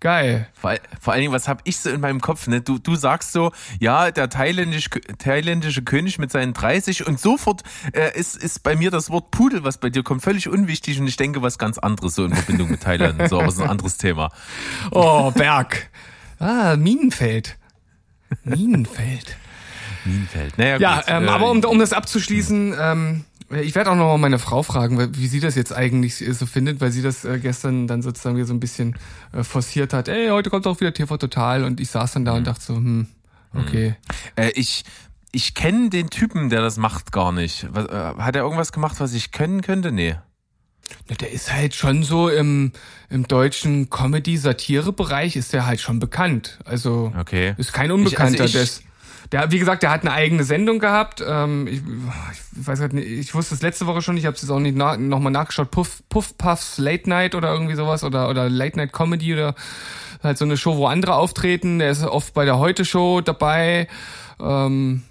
[0.00, 0.48] geil.
[0.54, 2.46] Vor, all- vor allen Dingen, was hab ich so in meinem Kopf?
[2.46, 2.60] Ne?
[2.60, 8.16] Du, du sagst so, ja, der thailändisch, thailändische König mit seinen 30 und sofort äh,
[8.18, 11.16] ist, ist bei mir das Wort Pudel, was bei dir kommt, völlig unwichtig und ich
[11.16, 13.28] denke was ganz anderes so in Verbindung mit Thailand.
[13.28, 14.30] So, aber es ist ein anderes Thema.
[14.90, 15.88] Oh, Berg.
[16.38, 17.56] Ah, Minenfeld.
[18.44, 19.36] Minenfeld.
[20.04, 20.58] Minenfeld.
[20.58, 24.18] Naja, Ja, ähm, äh, aber um, um das abzuschließen, ähm, ich werde auch noch mal
[24.18, 27.86] meine Frau fragen, wie sie das jetzt eigentlich so findet, weil sie das äh, gestern
[27.86, 28.96] dann sozusagen wieder so ein bisschen
[29.32, 30.08] äh, forciert hat.
[30.08, 32.76] Ey, heute kommt auch wieder TV Total und ich saß dann da und dachte so,
[32.76, 33.06] hm,
[33.54, 33.96] okay.
[34.36, 34.84] Äh, ich
[35.32, 37.66] ich kenne den Typen, der das macht, gar nicht.
[37.70, 39.92] Was, äh, hat er irgendwas gemacht, was ich können könnte?
[39.92, 40.16] Nee.
[41.20, 42.72] Der ist halt schon so im,
[43.10, 46.58] im deutschen Comedy-Satire-Bereich ist der halt schon bekannt.
[46.64, 47.54] Also Okay.
[47.58, 48.44] ist kein Unbekannter.
[48.44, 48.88] Ich- also ich-
[49.32, 51.22] der, wie gesagt, der hat eine eigene Sendung gehabt.
[51.26, 51.82] Ähm, ich,
[52.58, 54.58] ich weiß halt nicht, ich wusste es letzte Woche schon, ich habe es jetzt auch
[54.60, 55.70] nicht na, nochmal nachgeschaut.
[55.70, 59.54] Puff, Puff Puffs Late Night oder irgendwie sowas oder, oder Late Night Comedy oder
[60.22, 61.78] halt so eine Show, wo andere auftreten.
[61.78, 63.88] Der ist oft bei der Heute-Show dabei.
[64.40, 65.02] Ähm,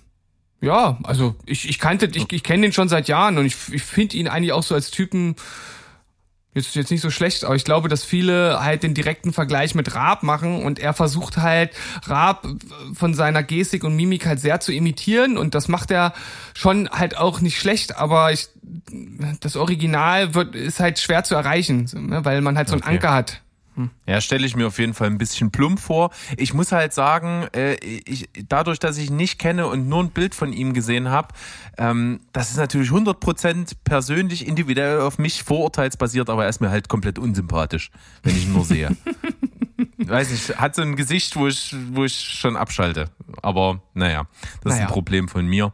[0.61, 3.83] ja, also ich, ich kannte, ich, ich kenne den schon seit Jahren und ich, ich
[3.83, 5.35] finde ihn eigentlich auch so als Typen
[6.57, 9.93] jetzt, jetzt nicht so schlecht, aber ich glaube, dass viele halt den direkten Vergleich mit
[9.93, 11.71] Raab machen und er versucht halt
[12.05, 12.47] Raab
[12.93, 16.13] von seiner Gestik und Mimik halt sehr zu imitieren und das macht er
[16.55, 18.47] schon halt auch nicht schlecht, aber ich,
[19.39, 22.95] das Original wird, ist halt schwer zu erreichen, ne, weil man halt so einen Okay.
[22.95, 23.41] Anker hat.
[24.05, 26.09] Ja, stelle ich mir auf jeden Fall ein bisschen plump vor.
[26.35, 30.09] Ich muss halt sagen, äh, ich, dadurch, dass ich ihn nicht kenne und nur ein
[30.09, 31.29] Bild von ihm gesehen habe,
[31.77, 36.89] ähm, das ist natürlich 100% persönlich, individuell auf mich vorurteilsbasiert, aber er ist mir halt
[36.89, 37.91] komplett unsympathisch,
[38.23, 38.95] wenn ich ihn nur sehe.
[39.97, 43.09] Weiß nicht, hat so ein Gesicht, wo ich, wo ich schon abschalte.
[43.41, 44.27] Aber naja,
[44.63, 44.87] das ist Naja.
[44.87, 45.73] ein Problem von mir.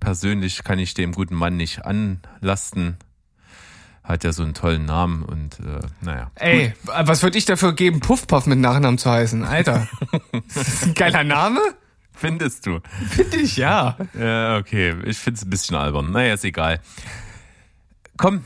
[0.00, 2.96] Persönlich kann ich dem guten Mann nicht anlasten.
[4.08, 6.30] Hat ja so einen tollen Namen und äh, naja.
[6.36, 9.44] Ey, was würde ich dafür geben, Puffpuff mit Nachnamen zu heißen?
[9.44, 9.86] Alter.
[10.48, 11.60] ist das ein geiler Name?
[12.14, 12.80] Findest du?
[13.10, 13.98] Finde ich, ja.
[14.18, 14.94] Ja, okay.
[15.04, 16.10] Ich find's ein bisschen albern.
[16.10, 16.80] Naja, ist egal.
[18.16, 18.44] Komm,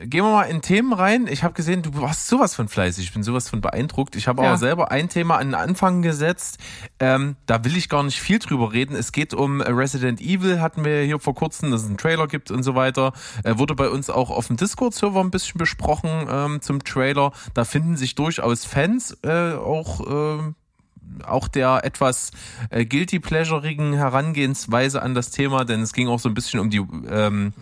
[0.00, 1.26] gehen wir mal in Themen rein.
[1.28, 3.04] Ich habe gesehen, du warst sowas von fleißig.
[3.04, 4.16] Ich bin sowas von beeindruckt.
[4.16, 4.48] Ich habe Ja.
[4.48, 6.58] aber selber ein Thema an den Anfang gesetzt.
[6.98, 8.96] Ähm, da will ich gar nicht viel drüber reden.
[8.96, 12.50] Es geht um Resident Evil, hatten wir hier vor kurzem, dass es einen Trailer gibt
[12.50, 13.12] und so weiter.
[13.44, 17.32] Äh, wurde bei uns auch auf dem Discord-Server ein bisschen besprochen ähm, zum Trailer.
[17.54, 20.00] Da finden sich durchaus Fans äh, auch.
[20.08, 20.54] ähm,
[21.26, 22.30] auch der etwas
[22.70, 26.70] äh, guilty pleasurigen Herangehensweise an das Thema, denn es ging auch so ein bisschen um
[26.70, 27.52] die ähm,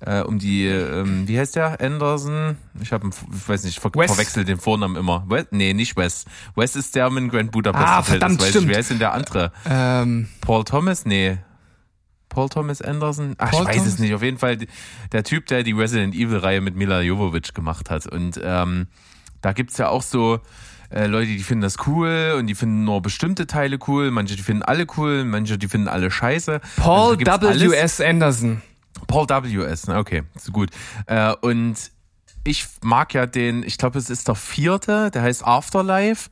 [0.00, 2.56] äh, um die ähm, wie heißt der Anderson?
[2.80, 4.10] Ich habe ich weiß nicht, ich ver Wes.
[4.12, 5.24] verwechsel den Vornamen immer.
[5.28, 5.46] Wes?
[5.50, 6.24] Nee, nicht Wes.
[6.54, 8.66] Wes ist der mit Grand Budapest Ah, Hotel, verdammt, das weiß stimmt.
[8.66, 8.72] Ich.
[8.72, 9.52] Wer ist denn der andere?
[9.68, 11.04] Ähm, Paul Thomas?
[11.04, 11.38] Nee.
[12.28, 13.34] Paul Thomas Anderson?
[13.38, 13.92] Ach, Paul ich weiß Thomas?
[13.94, 14.14] es nicht.
[14.14, 14.58] Auf jeden Fall
[15.10, 18.86] der Typ, der die Resident Evil Reihe mit Mila Jovovich gemacht hat und ähm,
[19.40, 20.38] da gibt's ja auch so
[20.90, 24.42] äh, Leute, die finden das cool und die finden nur bestimmte Teile cool, manche die
[24.42, 26.60] finden alle cool, manche die finden alle scheiße.
[26.76, 27.70] Paul Also.
[27.70, 28.00] W.S.
[28.00, 28.62] Anderson.
[29.06, 30.70] Paul W.S., okay, so gut.
[31.06, 31.76] Äh, und
[32.44, 36.30] ich mag ja den, ich glaube, es ist der vierte, der heißt Afterlife.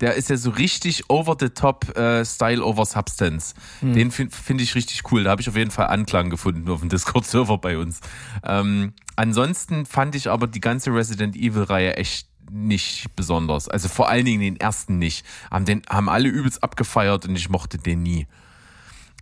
[0.00, 3.54] der ist ja so richtig over the top äh, Style over Substance.
[3.82, 5.24] Den finde find ich richtig cool.
[5.24, 8.00] Da habe ich auf jeden Fall Anklang gefunden auf dem Discord-Server bei uns.
[8.42, 13.68] Ähm, ansonsten fand ich aber die ganze Resident Evil-Reihe echt nicht besonders.
[13.68, 15.24] Also vor allen Dingen den ersten nicht.
[15.50, 18.26] Haben, den, haben alle übelst abgefeiert und ich mochte den nie.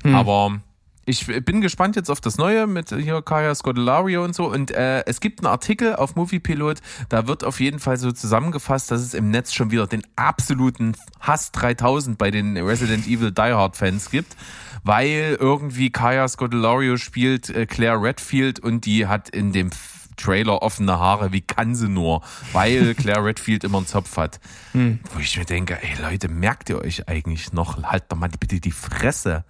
[0.05, 0.61] Aber
[1.09, 4.51] ich bin gespannt jetzt auf das Neue mit hier Kaya Scodelario und so.
[4.51, 8.91] Und äh, es gibt einen Artikel auf Moviepilot, da wird auf jeden Fall so zusammengefasst,
[8.91, 13.41] dass es im Netz schon wieder den absoluten Hass 3000 bei den Resident Evil Die
[13.41, 14.37] Hard Fans gibt,
[14.85, 19.70] weil irgendwie Kaya Scodelario spielt äh, Claire Redfield und die hat in dem
[20.19, 24.41] Trailer offene Haare, wie kann sie nur, weil Claire Redfield immer einen Zopf hat.
[24.75, 27.83] Wo ich mir denke, ey Leute, merkt ihr euch eigentlich noch?
[27.85, 29.45] Halt doch mal bitte die Fresse.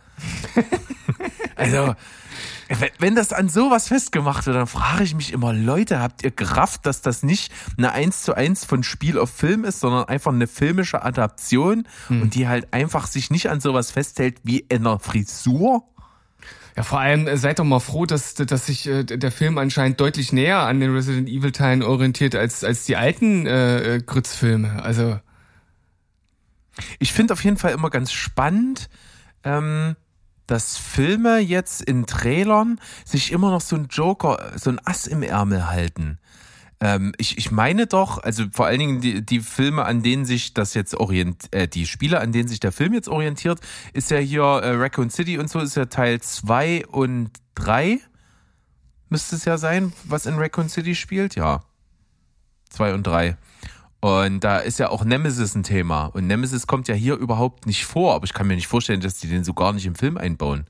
[1.57, 1.95] Also,
[2.99, 6.87] wenn- das an sowas festgemacht wird, dann frage ich mich immer, Leute, habt ihr gerafft,
[6.87, 10.47] dass das nicht eine 1 zu 1 von Spiel auf Film ist, sondern einfach eine
[10.47, 15.83] filmische Adaption und die halt einfach sich nicht an sowas festhält wie in einer Frisur?
[16.79, 19.99] Ja, vor allem äh, seid doch mal froh, dass, dass sich äh, der Film anscheinend
[19.99, 24.81] deutlich näher an den Resident Evil Teilen orientiert als, als die alten äh, äh, Grützfilme.
[24.81, 25.19] Also,
[27.01, 28.91] Ich finde auf jeden Fall immer ganz spannend,
[29.43, 29.97] ähm,
[30.47, 35.25] dass Filme jetzt in Trailern sich immer noch so ein Joker, so ein Ass im
[35.25, 36.21] Ärmel halten.
[36.81, 40.55] Ähm, ich, ich meine doch, also vor allen Dingen die, die Filme, an denen sich
[40.55, 43.61] das jetzt orient, äh, die Spiele, an denen sich der Film jetzt orientiert,
[43.93, 48.01] ist ja hier äh, Raccoon City und so, ist ja Teil 2 und 3.
[49.09, 51.63] Müsste es ja sein, was in Raccoon City spielt, ja.
[52.71, 53.37] 2 und 3.
[54.01, 56.07] Und da ist ja auch Nemesis ein Thema.
[56.07, 59.19] Und Nemesis kommt ja hier überhaupt nicht vor, aber ich kann mir nicht vorstellen, dass
[59.19, 60.67] die den so gar nicht im Film einbauen.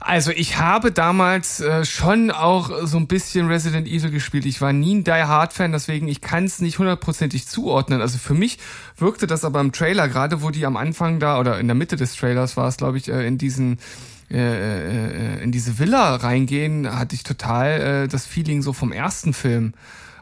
[0.00, 4.46] Also ich habe damals äh, schon auch so ein bisschen Resident Evil gespielt.
[4.46, 8.00] Ich war nie ein Die Hard Fan, deswegen ich kann es nicht hundertprozentig zuordnen.
[8.00, 8.58] Also für mich
[8.96, 11.96] wirkte das aber im Trailer, gerade wo die am Anfang da oder in der Mitte
[11.96, 13.78] des Trailers war es, glaube ich, äh, in diesen
[14.30, 19.34] äh, äh, in diese Villa reingehen, hatte ich total äh, das Feeling so vom ersten
[19.34, 19.74] Film.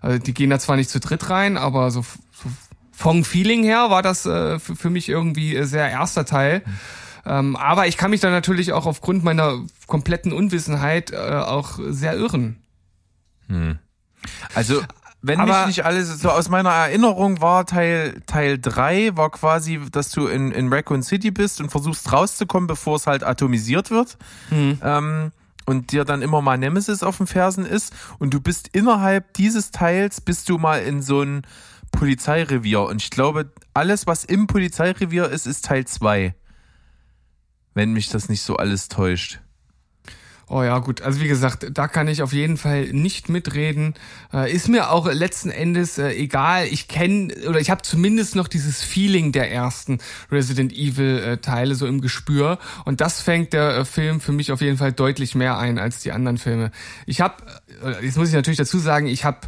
[0.02, 2.50] Also die gehen da zwar nicht zu dritt rein, aber so, so
[2.90, 6.62] vom Feeling her war das äh, für, mich irgendwie äh, sehr erster Teil.
[7.30, 12.16] Ähm, aber ich kann mich da natürlich auch aufgrund meiner kompletten Unwissenheit äh, auch sehr
[12.16, 12.56] irren.
[14.54, 14.82] Also,
[15.22, 19.80] wenn Aber- mich nicht alles so aus meiner Erinnerung war, Teil, Teil 3 war quasi,
[19.92, 24.16] dass du in, in Raccoon City bist und versuchst rauszukommen, bevor es halt atomisiert wird.
[24.50, 25.32] Ähm,
[25.66, 27.92] und dir dann immer mal Nemesis auf den Fersen ist.
[28.18, 31.42] Und du bist innerhalb dieses Teils, bist du mal in so ein
[31.92, 32.82] Polizeirevier.
[32.82, 36.34] Und ich glaube, alles, was im Polizeirevier ist, ist Teil 2.
[37.74, 39.40] Wenn mich das nicht so alles täuscht.
[40.52, 41.00] Oh ja, gut.
[41.02, 43.94] Also wie gesagt, da kann ich auf jeden Fall nicht mitreden.
[44.32, 46.66] Äh, ist mir auch letzten Endes äh, egal.
[46.66, 49.98] Ich kenne oder ich habe zumindest noch dieses Feeling der ersten
[50.32, 52.58] Resident Evil äh, Teile so im Gespür.
[52.84, 56.00] Und das fängt der äh, Film für mich auf jeden Fall deutlich mehr ein als
[56.00, 56.72] die anderen Filme.
[57.06, 57.36] Ich habe,
[57.84, 59.38] äh, jetzt muss ich natürlich dazu sagen, ich habe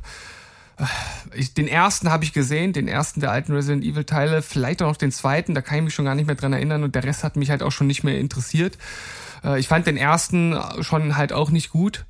[1.34, 4.88] ich, den ersten habe ich gesehen, den ersten der alten Resident Evil Teile, vielleicht auch
[4.88, 7.04] noch den zweiten, da kann ich mich schon gar nicht mehr dran erinnern und der
[7.04, 8.78] Rest hat mich halt auch schon nicht mehr interessiert.
[9.44, 12.04] Äh, ich fand den ersten schon halt auch nicht gut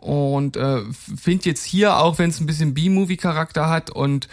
[0.00, 4.28] und äh, finde jetzt hier, auch wenn es ein bisschen B-Movie-Charakter hat und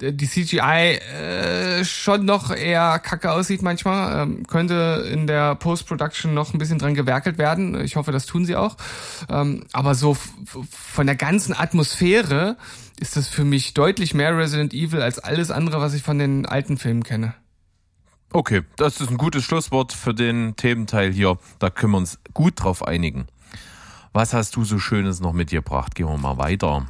[0.00, 6.54] die CGI äh, schon noch eher kacke aussieht manchmal, ähm, könnte in der Post-Production noch
[6.54, 7.80] ein bisschen dran gewerkelt werden.
[7.84, 8.76] Ich hoffe, das tun sie auch.
[9.28, 10.16] Ähm, aber so
[10.70, 12.56] von der ganzen Atmosphäre
[12.98, 16.46] ist das für mich deutlich mehr Resident Evil als alles andere, was ich von den
[16.46, 17.34] alten Filmen kenne.
[18.32, 21.38] Okay, das ist ein gutes Schlusswort für den Thementeil hier.
[21.58, 23.26] Da können wir uns gut drauf einigen.
[24.12, 25.94] Was hast du so Schönes noch mitgebracht?
[25.94, 26.86] Gehen wir mal weiter.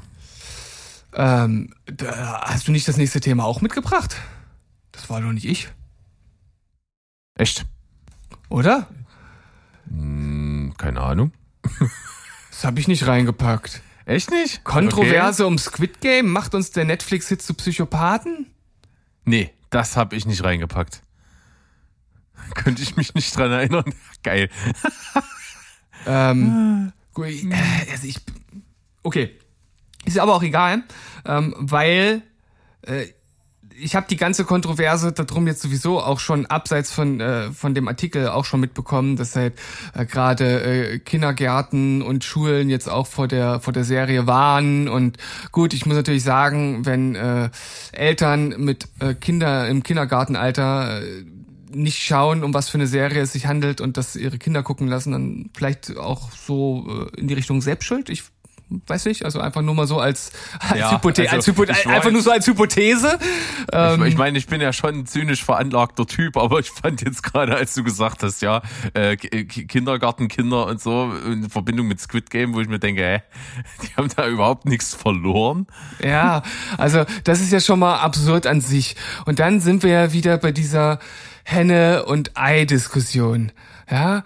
[1.14, 4.16] Ähm, hast du nicht das nächste Thema auch mitgebracht?
[4.92, 5.68] Das war doch nicht ich,
[7.34, 7.66] Echt?
[8.48, 8.86] oder?
[9.88, 11.32] Hm, keine Ahnung.
[12.50, 13.80] Das habe ich nicht reingepackt.
[14.04, 14.64] Echt nicht?
[14.64, 18.50] Kontroverse um Squid Game macht uns der Netflix-Hit zu Psychopathen?
[19.24, 21.00] Nee, das habe ich nicht reingepackt.
[22.54, 23.94] Könnte ich mich nicht dran erinnern.
[24.22, 24.50] Geil.
[26.06, 27.52] Ähm, gut, äh,
[27.90, 28.16] also ich,
[29.02, 29.38] okay,
[30.04, 30.82] ist aber auch egal,
[31.26, 32.22] ähm, weil
[32.82, 33.06] äh,
[33.82, 37.88] ich habe die ganze Kontroverse darum jetzt sowieso auch schon abseits von äh, von dem
[37.88, 39.54] Artikel auch schon mitbekommen, dass halt
[39.94, 45.16] äh, gerade äh, Kindergärten und Schulen jetzt auch vor der vor der Serie waren und
[45.52, 47.50] gut, ich muss natürlich sagen, wenn äh,
[47.92, 51.24] Eltern mit äh, Kinder im Kindergartenalter äh,
[51.72, 54.88] nicht schauen, um was für eine Serie es sich handelt und das ihre Kinder gucken
[54.88, 58.10] lassen, dann vielleicht auch so äh, in die Richtung Selbstschuld.
[58.10, 58.24] Ich
[58.86, 62.10] weiß ich, also einfach nur mal so als, als, Ja, Hypothe also als Hypo einfach
[62.10, 63.18] nur so als Hypothese.
[63.72, 67.02] Ähm, Ich, ich meine, ich bin ja schon ein zynisch veranlagter Typ, aber ich fand
[67.02, 68.62] jetzt gerade, als du gesagt hast, ja,
[68.94, 73.22] äh, Kindergartenkinder und so in Verbindung mit Squid Game, wo ich mir denke, hä,
[73.82, 75.66] die haben da überhaupt nichts verloren.
[76.02, 76.42] Ja,
[76.78, 78.96] also das ist ja schon mal absurd an sich.
[79.26, 80.98] Und dann sind wir ja wieder bei dieser
[81.44, 83.52] Henne- und Ei-Diskussion.
[83.90, 84.22] Ja,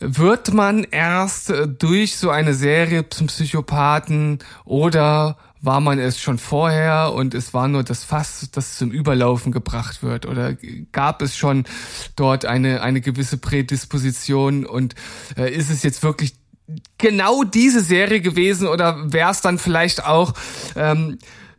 [0.00, 6.38] wird man erst äh, durch so eine Serie zum Psychopathen oder war man es schon
[6.38, 10.24] vorher und es war nur das Fass, das zum Überlaufen gebracht wird?
[10.26, 10.56] Oder
[10.92, 11.64] gab es schon
[12.14, 14.94] dort eine, eine gewisse Prädisposition und
[15.36, 16.36] äh, ist es jetzt wirklich
[16.98, 20.34] genau diese Serie gewesen oder wäre es dann vielleicht auch
[20.76, 21.18] ähm,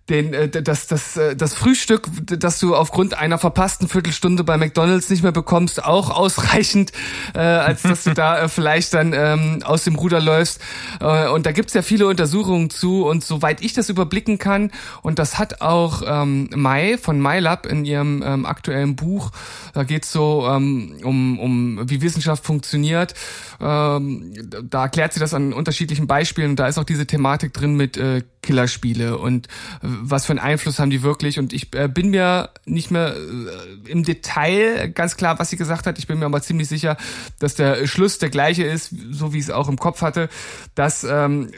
[0.10, 5.10] den, äh, das, das, äh, das Frühstück, das du aufgrund einer verpassten Viertelstunde bei McDonalds
[5.10, 6.92] nicht mehr bekommst, auch ausreichend,
[7.34, 10.60] äh, als dass du da äh, vielleicht dann ähm, aus dem Ruder läufst.
[11.00, 13.06] Äh, und da gibt's ja viele Untersuchungen zu.
[13.08, 17.86] Und soweit ich das überblicken kann, und das hat auch ähm, Mai von MyLab in
[17.86, 19.32] ihrem ähm, aktuellen Buch,
[19.74, 23.14] da geht's so ähm, um, um wie Wissenschaft funktioniert,
[23.62, 24.34] ähm,
[24.64, 26.52] da erklärt sie das an unterschiedlichen Beispielen.
[26.52, 29.18] Und da ist auch diese Thematik drin mit äh, Killerspiele.
[29.18, 29.48] Und
[29.84, 33.16] äh, was für einen Einfluss haben die wirklich und ich äh, bin mir nicht mehr
[33.16, 36.98] äh, im Detail ganz klar, was sie gesagt hat, ich bin mir aber ziemlich sicher,
[37.40, 40.30] dass der Schluss der gleiche ist, so wie ich es auch im Kopf hatte,
[40.76, 41.52] dass, ähm,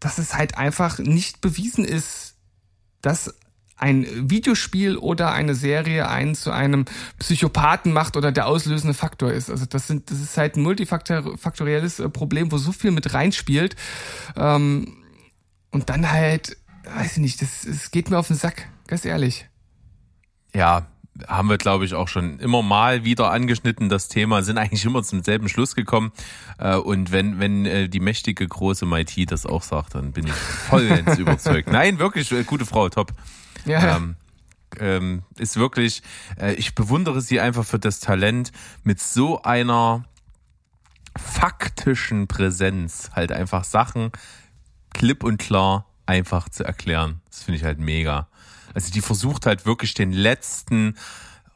[0.00, 2.34] dass es halt einfach nicht bewiesen ist,
[3.02, 3.34] dass
[3.78, 6.84] ein Videospiel oder eine Serie einen zu einem
[7.18, 9.50] Psychopathen macht oder der auslösende Faktor ist.
[9.50, 13.76] Also das sind, das ist halt ein multifaktorielles äh, Problem, wo so viel mit reinspielt.
[14.36, 14.96] Ähm,
[15.70, 16.56] und dann halt,
[16.94, 19.48] weiß ich nicht, das, das geht mir auf den Sack, ganz ehrlich.
[20.54, 20.86] Ja,
[21.26, 25.02] haben wir, glaube ich, auch schon immer mal wieder angeschnitten, das Thema, sind eigentlich immer
[25.02, 26.12] zum selben Schluss gekommen.
[26.58, 30.32] Äh, Und wenn, wenn äh, die mächtige große Mighty das auch sagt, dann bin ich
[30.32, 31.70] vollends überzeugt.
[31.70, 33.12] Nein, wirklich, äh, gute Frau, top.
[33.64, 34.16] Ja, Ähm,
[34.78, 36.02] ähm, ist wirklich,
[36.38, 38.52] äh, ich bewundere sie einfach für das Talent,
[38.84, 40.04] mit so einer
[41.16, 44.12] faktischen Präsenz halt einfach Sachen
[44.92, 47.20] klipp und klar einfach zu erklären.
[47.30, 48.28] Das finde ich halt mega.
[48.74, 50.96] Also die versucht halt wirklich den letzten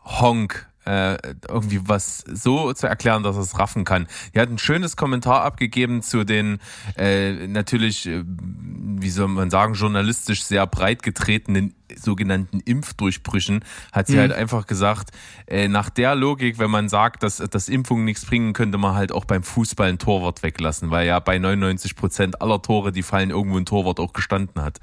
[0.05, 1.17] Honk äh,
[1.49, 4.07] irgendwie was so zu erklären, dass er es raffen kann.
[4.35, 6.59] Die hat ein schönes Kommentar abgegeben zu den
[6.97, 14.19] äh, natürlich, äh, wie soll man sagen, journalistisch sehr breit getretenen sogenannten Impfdurchbrüchen, hat sie
[14.19, 15.11] halt einfach gesagt,
[15.47, 19.13] äh, nach der Logik, wenn man sagt, dass, dass Impfungen nichts bringen, könnte man halt
[19.13, 23.31] auch beim Fußball ein Torwart weglassen, weil ja bei 99 Prozent aller Tore, die fallen,
[23.31, 24.81] irgendwo ein Torwart auch gestanden hat.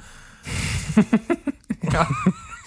[1.91, 2.07] ja.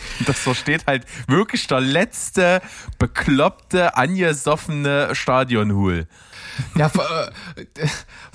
[0.27, 2.63] Das versteht halt wirklich der letzte
[2.99, 6.07] bekloppte, angesoffene Stadionhul.
[6.77, 7.05] Ja, vor,
[7.57, 7.87] äh,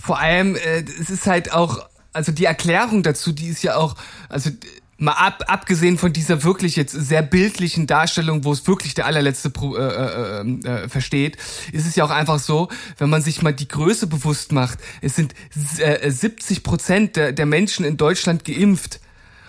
[0.01, 3.95] vor allem, äh, es ist halt auch, also die Erklärung dazu, die ist ja auch,
[4.27, 4.49] also
[4.97, 9.49] mal ab, abgesehen von dieser wirklich jetzt sehr bildlichen Darstellung, wo es wirklich der allerletzte
[9.49, 11.37] Pro, äh, äh, äh, versteht,
[11.71, 15.15] ist es ja auch einfach so, wenn man sich mal die Größe bewusst macht, es
[15.15, 15.35] sind
[15.77, 18.99] äh, 70 Prozent der, der Menschen in Deutschland geimpft.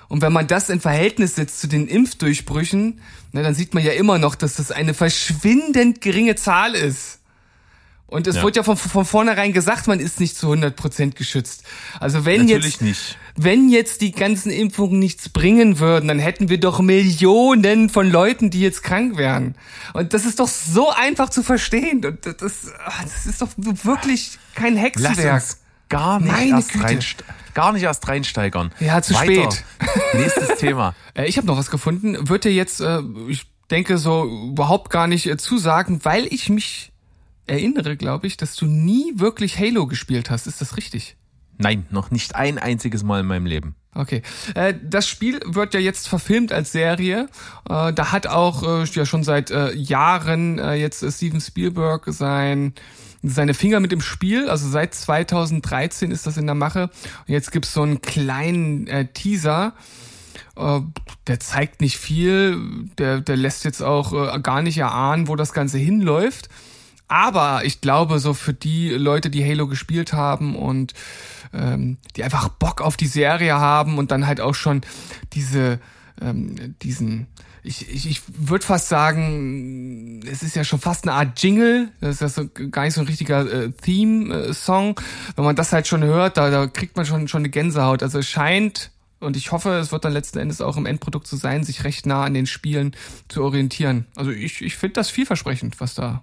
[0.09, 3.00] Und wenn man das in Verhältnis setzt zu den Impfdurchbrüchen,
[3.32, 7.16] na, dann sieht man ja immer noch, dass das eine verschwindend geringe Zahl ist.
[8.06, 8.42] Und es Ja.
[8.42, 11.64] wurde ja von, von vornherein gesagt, man ist nicht zu 100% geschützt.
[12.00, 13.18] Also wenn Natürlich jetzt, nicht.
[13.36, 18.48] wenn jetzt die ganzen Impfungen nichts bringen würden, dann hätten wir doch Millionen von Leuten,
[18.48, 19.56] die jetzt krank wären.
[19.92, 22.02] Und das ist doch so einfach zu verstehen.
[22.02, 25.34] Und das, das, ah, ist doch wirklich kein Lass Hexenwerk.
[25.42, 25.59] uns
[25.89, 26.84] gar nicht, Meine erst Güte.
[26.84, 27.24] reinste-
[27.55, 28.72] gar nicht erst reinsteigern.
[28.80, 29.51] Ja, zu Weiter.
[29.51, 29.64] spät.
[30.14, 30.95] Nächstes Thema.
[31.14, 32.28] Äh, ich habe noch was gefunden.
[32.28, 36.93] Wird dir jetzt, äh, ich denke, so überhaupt gar nicht äh, zusagen, weil ich mich
[37.47, 40.47] erinnere, glaube ich, dass du nie wirklich Halo gespielt hast.
[40.47, 41.16] Ist das richtig?
[41.57, 43.74] Nein, noch nicht ein einziges Mal in meinem Leben.
[43.95, 44.22] Okay.
[44.84, 47.28] Das Spiel wird ja jetzt verfilmt als Serie.
[47.64, 52.74] Da hat auch ja schon seit Jahren jetzt Steven Spielberg sein
[53.22, 54.48] seine Finger mit dem Spiel.
[54.48, 56.84] Also seit 2013 ist das in der Mache.
[56.84, 59.74] Und jetzt gibt's so einen kleinen äh, Teaser.
[60.56, 60.80] Äh,
[61.26, 62.58] der zeigt nicht viel.
[62.98, 66.48] Der, der lässt jetzt auch äh, gar nicht erahnen, wo das Ganze hinläuft.
[67.08, 70.92] Aber ich glaube, so für die Leute, die Halo gespielt haben und
[71.54, 74.82] ähm, die einfach Bock auf die Serie haben und dann halt auch schon
[75.32, 75.80] diese,
[76.20, 77.26] ähm, diesen,
[77.68, 82.14] ich, ich, ich würde fast sagen, es ist ja schon fast eine Art Jingle, das
[82.14, 84.98] ist ja so gar nicht so ein richtiger äh, Theme-Song.
[85.36, 88.02] Wenn man das halt schon hört, da, da kriegt man schon, schon eine Gänsehaut.
[88.02, 88.90] Also es scheint,
[89.20, 92.06] und ich hoffe, es wird dann letzten Endes auch im Endprodukt so sein, sich recht
[92.06, 92.96] nah an den Spielen
[93.28, 94.06] zu orientieren.
[94.16, 96.22] Also ich, ich finde das vielversprechend, was da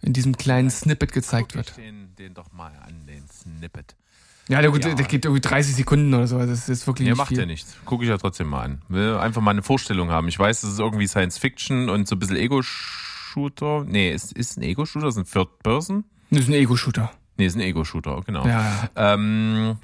[0.00, 1.76] in diesem kleinen Snippet gezeigt wird.
[1.76, 3.94] Den, den doch mal an, den Snippet.
[4.48, 4.94] Ja, der, gut, Ja.
[4.94, 6.36] der geht irgendwie 30 Sekunden oder so.
[6.38, 7.38] Also Das ist wirklich Nee, nicht macht viel.
[7.38, 7.76] ja nichts.
[7.84, 8.82] Gucke ich ja trotzdem mal an.
[8.88, 10.26] Will einfach mal eine Vorstellung haben.
[10.28, 13.84] Ich weiß, das ist irgendwie Science Fiction und so ein bisschen Ego-Shooter.
[13.86, 15.08] Nee, ist, ist ein Ego-Shooter?
[15.08, 16.04] Ist ein Third Person?
[16.30, 17.10] Das ist ein Ego-Shooter.
[17.36, 18.46] Nee, ist ein Ego-Shooter, genau.
[18.46, 19.14] Ja, ja.
[19.14, 19.76] Ähm,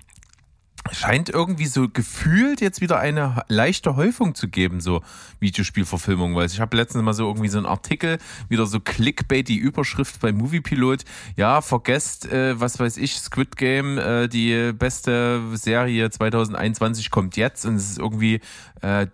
[0.93, 5.03] scheint irgendwie so gefühlt jetzt wieder eine leichte Häufung zu geben, so
[5.41, 8.19] Videospielverfilmungen, weil ich habe letztens mal so irgendwie so einen Artikel,
[8.49, 11.05] wieder so Clickbait, die Überschrift bei Moviepilot,
[11.37, 17.65] ja, vergesst, äh, was weiß ich, Squid Game, äh, die beste Serie 2021 kommt jetzt
[17.65, 18.41] und es ist irgendwie
[18.83, 19.07] äh,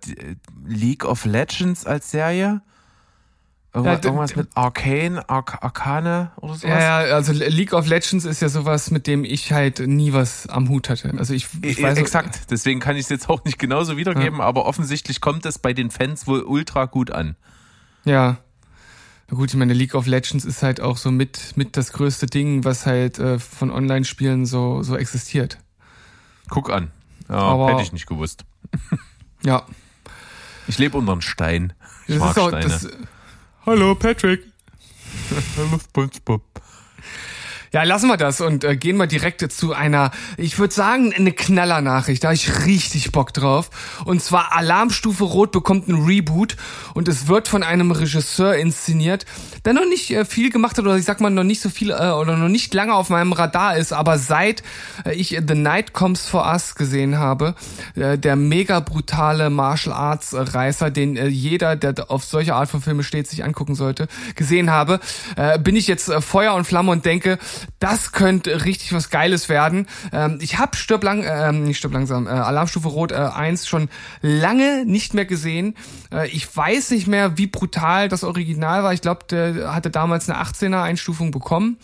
[0.66, 2.62] League of Legends als Serie.
[3.72, 6.62] Irgendwas, Ja, mit Arcane, Arc Arcane oder sowas.
[6.62, 10.48] Ja, ja, also League of Legends ist ja sowas, mit dem ich halt nie was
[10.48, 11.14] am Hut hatte.
[11.16, 14.66] Also ich, ich weiß Exakt, deswegen kann ich es jetzt auch nicht genauso wiedergeben, aber
[14.66, 17.36] offensichtlich kommt es bei den Fans wohl ultra gut an.
[18.04, 18.38] Ja.
[19.28, 22.26] Na gut, ich meine, League of Legends ist halt auch so mit, mit das größte
[22.26, 25.58] Ding, was halt äh, von Online-Spielen so, so existiert.
[26.48, 26.90] Guck an.
[27.28, 28.44] Ja, Aber- hätte ich nicht gewusst.
[29.44, 29.62] Ja.
[30.66, 31.72] Ich lebe unter einem Stein.
[32.08, 32.64] Ich Das mag ist auch, Steine.
[32.68, 32.88] das,
[33.70, 34.42] Hallo, Patrick.
[35.56, 36.42] Hallo SpongeBob.
[37.72, 41.30] Ja, lassen wir das und äh, gehen wir direkt zu einer, ich würde sagen, eine
[41.30, 42.24] Knallernachricht.
[42.24, 43.70] Da habe ich richtig Bock drauf.
[44.04, 46.56] Und zwar Alarmstufe Rot bekommt ein Reboot
[46.94, 49.24] und es wird von einem Regisseur inszeniert,
[49.64, 51.90] der noch nicht äh, viel gemacht hat oder ich sag mal noch nicht so viel
[51.92, 54.64] äh, oder noch nicht lange auf meinem Radar ist, aber seit
[55.04, 57.54] äh, ich The Night Comes for Us gesehen habe,
[57.94, 62.82] äh, der mega brutale Martial Arts Reißer, den äh, jeder, der auf solche Art von
[62.82, 64.98] Filme steht, sich angucken sollte, gesehen habe,
[65.36, 67.38] äh, bin ich jetzt äh, Feuer und Flamme und denke,
[67.78, 69.86] das könnte richtig was Geiles werden.
[70.12, 73.88] Ähm, ich habe Stirb lang, ähm, nicht Stirb langsam, äh, Alarmstufe Rot äh, 1 schon
[74.22, 75.76] lange nicht mehr gesehen.
[76.12, 78.92] Äh, ich weiß nicht mehr, wie brutal das Original war.
[78.92, 81.78] Ich glaube, der hatte damals eine 18er Einstufung bekommen.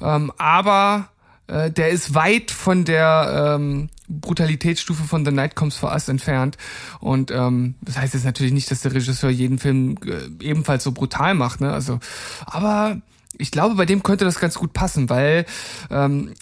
[0.00, 1.08] Ähm, aber
[1.46, 6.56] äh, der ist weit von der ähm, Brutalitätsstufe von The Night Comes for Us entfernt.
[7.00, 10.92] Und ähm, das heißt jetzt natürlich nicht, dass der Regisseur jeden Film äh, ebenfalls so
[10.92, 11.72] brutal macht, ne?
[11.72, 12.00] Also,
[12.46, 13.00] aber
[13.38, 15.46] ich glaube, bei dem könnte das ganz gut passen, weil
[15.90, 16.34] ähm,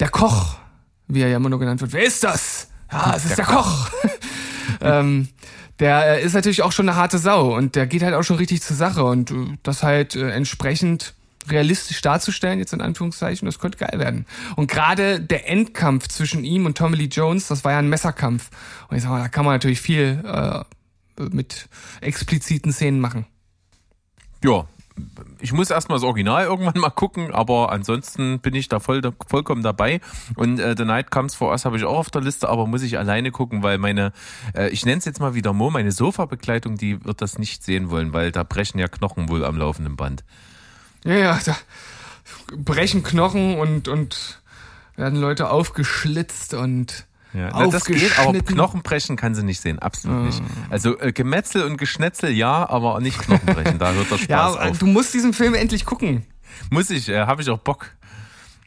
[0.00, 0.56] der Koch,
[1.08, 2.68] wie er ja immer nur genannt wird, wer ist das?
[2.90, 3.88] Ja, es ist der, Koch.
[4.80, 5.28] ähm,
[5.78, 8.62] der ist natürlich auch schon eine harte Sau und der geht halt auch schon richtig
[8.62, 11.14] zur Sache und äh, das halt äh, entsprechend
[11.48, 14.26] realistisch darzustellen, jetzt in Anführungszeichen, das könnte geil werden.
[14.54, 18.50] Und gerade der Endkampf zwischen ihm und Tommy Lee Jones, das war ja ein Messerkampf.
[18.88, 20.62] Und ich sag mal, da kann man natürlich viel äh,
[21.30, 21.68] mit
[22.00, 23.26] expliziten Szenen machen.
[24.44, 24.66] Ja,
[25.40, 29.62] ich muss erstmal das Original irgendwann mal gucken, aber ansonsten bin ich da voll, vollkommen
[29.62, 30.00] dabei.
[30.36, 32.82] Und äh, The Night Comes for Us habe ich auch auf der Liste, aber muss
[32.82, 34.12] ich alleine gucken, weil meine,
[34.54, 37.90] äh, ich nenne es jetzt mal wieder Mo, meine Sofabegleitung, die wird das nicht sehen
[37.90, 40.24] wollen, weil da brechen ja Knochen wohl am laufenden Band.
[41.04, 41.56] Ja, ja, da
[42.56, 44.40] brechen Knochen und, und
[44.96, 48.54] werden Leute aufgeschlitzt und Ja, na, das geht, aber aufgeschnitten.
[48.56, 50.42] Knochenbrechen kann sie nicht sehen, absolut nicht.
[50.68, 54.78] Also äh, Gemetzel und Geschnetzel ja, aber nicht Knochenbrechen, da hört der Spaß Ja, auf.
[54.78, 56.26] du musst diesen Film endlich gucken.
[56.70, 57.90] Muss ich, äh, habe ich auch Bock.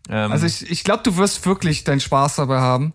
[0.09, 2.93] Ähm, Also ich, ich glaube, du wirst wirklich deinen Spaß dabei haben.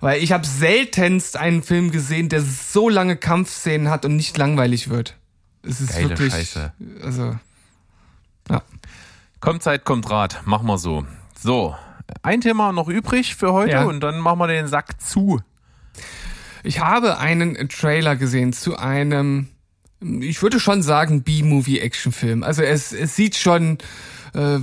[0.00, 4.90] Weil ich habe seltenst einen Film gesehen, der so lange Kampfszenen hat und nicht langweilig
[4.90, 5.16] wird.
[5.62, 6.32] Es ist Geile wirklich.
[6.32, 6.72] Scheiße.
[7.02, 7.36] Also.
[8.48, 8.62] Ja.
[9.40, 10.42] Kommt Zeit, kommt Rat.
[10.46, 11.04] Machen wir so.
[11.40, 11.74] So,
[12.22, 13.84] ein Thema noch übrig für heute Ja.
[13.84, 15.40] und dann machen wir den Sack zu.
[16.64, 19.48] Ich habe einen Trailer gesehen zu einem,
[20.00, 22.42] ich würde schon sagen, B-Movie-Actionfilm.
[22.42, 23.78] Also es, es sieht schon
[24.34, 24.58] äh,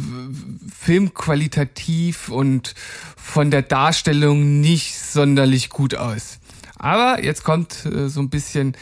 [1.06, 2.74] filmqualitativ und
[3.16, 6.40] von der Darstellung nicht sonderlich gut aus.
[6.78, 8.76] Aber jetzt kommt äh, so ein bisschen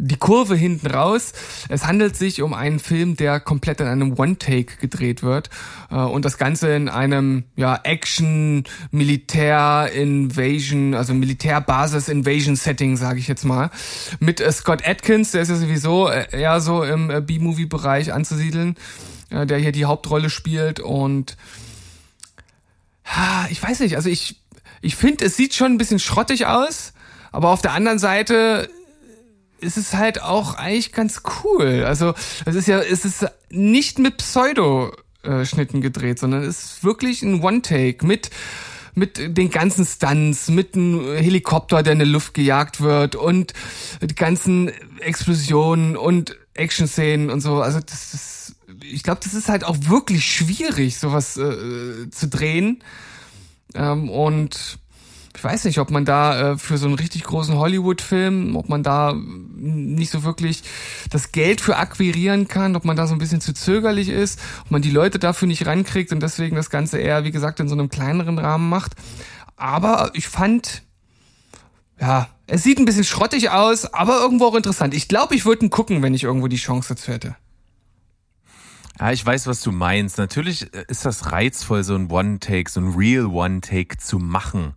[0.00, 1.32] die Kurve hinten raus.
[1.68, 5.50] Es handelt sich um einen Film, der komplett in einem One-Take gedreht wird
[5.90, 13.18] äh, und das Ganze in einem ja Action Militär Invasion, also Militärbasis Invasion Setting, sage
[13.18, 13.70] ich jetzt mal,
[14.18, 18.12] mit äh, Scott Atkins, der ist ja sowieso äh, eher so im äh, B-Movie Bereich
[18.12, 18.76] anzusiedeln,
[19.30, 21.36] äh, der hier die Hauptrolle spielt und
[23.12, 24.36] Ah, ich weiß nicht, also ich,
[24.80, 26.92] ich finde, es sieht schon ein bisschen schrottig aus,
[27.32, 28.70] aber auf der anderen Seite
[29.60, 31.84] ist es halt auch eigentlich ganz cool.
[31.86, 37.42] Also es ist ja, es ist nicht mit Pseudo-Schnitten gedreht, sondern es ist wirklich ein
[37.42, 38.30] One-Take mit
[38.94, 43.54] mit den ganzen Stunts, mit einem Helikopter, der in die Luft gejagt wird und
[44.02, 47.62] die ganzen Explosionen und Action-Szenen und so.
[47.62, 52.82] Also das ist, ich glaube, das ist halt auch wirklich schwierig, sowas äh, zu drehen.
[53.74, 54.78] Ähm, und
[55.40, 58.82] ich weiß nicht, ob man da äh, für so einen richtig großen Hollywood-Film, ob man
[58.82, 60.62] da nicht so wirklich
[61.08, 64.70] das Geld für akquirieren kann, ob man da so ein bisschen zu zögerlich ist, ob
[64.70, 67.74] man die Leute dafür nicht rankriegt und deswegen das Ganze eher, wie gesagt, in so
[67.74, 68.92] einem kleineren Rahmen macht.
[69.56, 70.82] aber ich fand,
[71.98, 74.92] ja, es sieht ein bisschen schrottig aus, aber irgendwo auch interessant.
[74.92, 77.34] Ich glaube, ich würde ihn gucken, wenn ich irgendwo die Chance dazu hätte.
[78.98, 80.18] Ja, ich weiß, was du meinst.
[80.18, 84.74] Natürlich ist das reizvoll, so ein One-Take, so ein Real One-Take zu machen.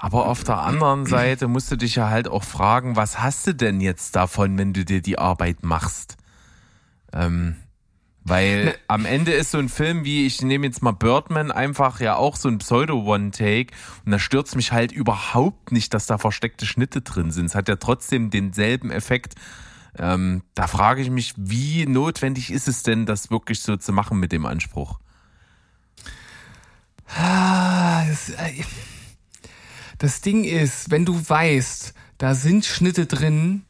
[0.00, 3.54] Aber auf der anderen Seite musst du dich ja halt auch fragen, was hast du
[3.54, 6.16] denn jetzt davon, wenn du dir die Arbeit machst?
[7.12, 7.56] Ähm,
[8.22, 8.74] weil Ne.
[8.86, 12.36] am Ende ist so ein Film wie, ich nehme jetzt mal Birdman, einfach ja auch
[12.36, 13.74] so ein Pseudo-One-Take
[14.04, 17.46] und da stürzt mich halt überhaupt nicht, dass da versteckte Schnitte drin sind.
[17.46, 19.34] Es hat ja trotzdem denselben Effekt.
[19.98, 24.20] Ähm, da frage ich mich, wie notwendig ist es denn, das wirklich so zu machen
[24.20, 25.00] mit dem Anspruch?
[29.98, 33.64] Das, Ding ist, wenn du weißt, da sind Schnitte drin,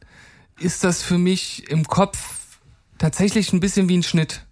[0.59, 2.57] ist das für mich im Kopf
[2.97, 4.45] tatsächlich ein bisschen wie ein Schnitt.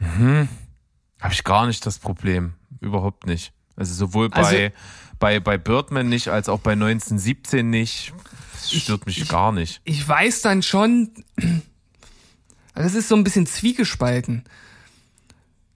[0.00, 2.54] Habe ich gar nicht das Problem.
[2.80, 3.52] Überhaupt nicht.
[3.76, 4.74] Also sowohl bei, Also-
[5.18, 8.12] bei, bei Birdman nicht, als auch bei 1917 nicht.
[8.54, 9.80] Das stört mich gar nicht.
[9.84, 14.44] Ich weiß dann schon, also das ist so ein bisschen zwiegespalten.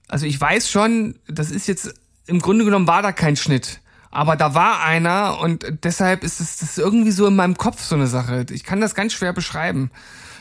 [0.08, 1.92] Also ich weiß schon, das ist jetzt,
[2.26, 3.80] im Grunde genommen war da kein Schnitt.
[4.14, 7.82] Aber da war einer und deshalb ist es das ist irgendwie so in meinem Kopf
[7.82, 8.46] so eine Sache.
[8.50, 9.90] Ich kann das ganz schwer beschreiben.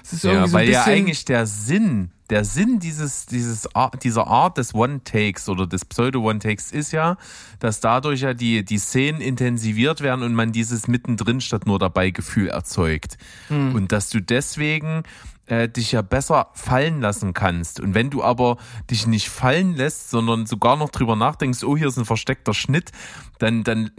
[0.03, 3.25] Es ist irgendwie Ja, so ein weil ja bisschen, eigentlich der Sinn, der Sinn dieses,
[3.25, 3.67] dieses
[4.03, 7.17] dieser Art des One-Takes oder des Pseudo-One-Takes ist ja,
[7.59, 12.11] dass dadurch ja die, die Szenen intensiviert werden und man dieses mittendrin statt nur dabei
[12.11, 13.17] Gefühl erzeugt.
[13.47, 13.73] Hm.
[13.75, 15.03] Und dass du deswegen
[15.47, 17.79] äh, dich ja besser fallen lassen kannst.
[17.79, 18.57] Und wenn du aber
[18.89, 22.91] dich nicht fallen lässt, sondern sogar noch drüber nachdenkst, oh, hier ist ein versteckter Schnitt,
[23.39, 23.91] dann, dann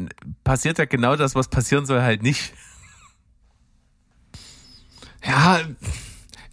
[0.42, 2.53] passiert ja genau das, was passieren soll, halt nicht.
[5.26, 5.61] Ja,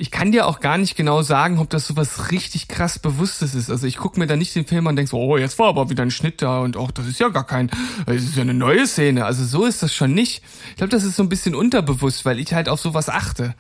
[0.02, 3.54] ich kann dir auch gar nicht genau sagen, ob das so was richtig krass Bewusstes
[3.54, 3.70] ist.
[3.70, 5.68] Also ich gucke mir da nicht den Film an und denk so, oh, jetzt war
[5.68, 7.70] aber wieder ein Schnitt da und auch das ist ja gar kein,
[8.08, 9.26] das ist ja eine neue Szene.
[9.26, 10.42] Also so ist das schon nicht.
[10.72, 13.54] Ich glaube, das ist so ein bisschen unterbewusst, weil ich halt auf sowas achte.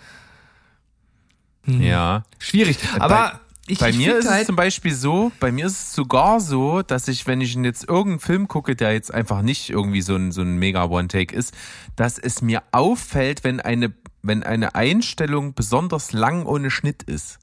[1.65, 2.23] Ja.
[2.39, 2.77] Schwierig.
[2.99, 5.93] Aber ich, Bei ich mir ist es halt, zum Beispiel so, bei mir ist es
[5.93, 10.01] sogar so, dass ich, wenn ich jetzt irgendeinen Film gucke, der jetzt einfach nicht irgendwie
[10.01, 11.53] so ein, so ein mega One-Take ist,
[11.95, 13.93] dass es mir auffällt, wenn eine,
[14.23, 17.39] wenn eine Einstellung besonders lang ohne Schnitt ist.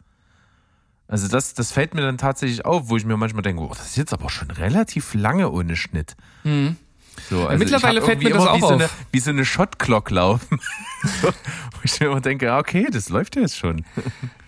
[1.07, 3.87] Also das, das fällt mir dann tatsächlich auf, wo ich mir manchmal denke, oh, das
[3.87, 6.17] ist jetzt aber schon relativ lange ohne Schnitt.
[7.29, 7.59] So, also Mhm.
[7.59, 8.73] mittlerweile fällt mir das auch wie so auf.
[8.73, 10.61] Eine, wie so eine Shot-Clock laufen.
[11.23, 13.85] so, wo ich mir immer denke, ja, okay, das läuft ja jetzt schon.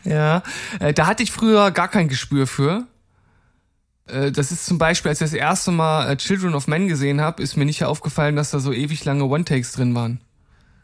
[0.04, 0.42] Ja,
[0.80, 2.86] äh, da hatte ich früher gar kein Gespür für.
[4.06, 7.20] Äh, Das ist zum Beispiel, als ich das erste Mal äh, Children of Men gesehen
[7.20, 10.20] habe, ist mir nicht aufgefallen, dass da so ewig lange One-Takes drin waren.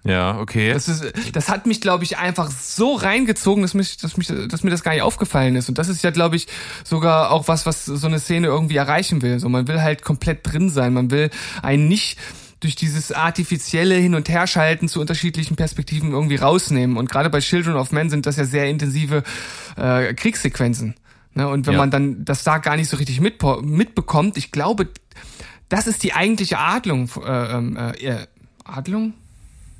[0.04, 0.72] Ja, okay.
[0.72, 4.62] Das, ist, das hat mich, glaube ich, einfach so reingezogen, dass, mich, dass, mich, dass
[4.62, 5.68] mir das gar nicht aufgefallen ist.
[5.68, 6.46] Und das ist ja, glaube ich,
[6.84, 9.40] sogar auch was, was so eine Szene irgendwie erreichen will.
[9.40, 10.94] So, man will halt komplett drin sein.
[10.94, 11.30] Man will
[11.60, 12.18] einen nicht
[12.60, 16.96] durch dieses artifizielle Hin- und Herschalten zu unterschiedlichen Perspektiven irgendwie rausnehmen.
[16.96, 19.24] Und gerade bei Children of Men sind das ja sehr intensive
[19.76, 20.94] äh, Kriegssequenzen.
[21.34, 21.48] Ne?
[21.48, 21.80] Und wenn Ja.
[21.80, 24.88] man dann das da gar nicht so richtig mit, mitbekommt, ich glaube,
[25.68, 27.10] das ist die eigentliche Adlung.
[27.26, 28.26] Äh, ähm, äh,
[28.64, 29.14] Adlung?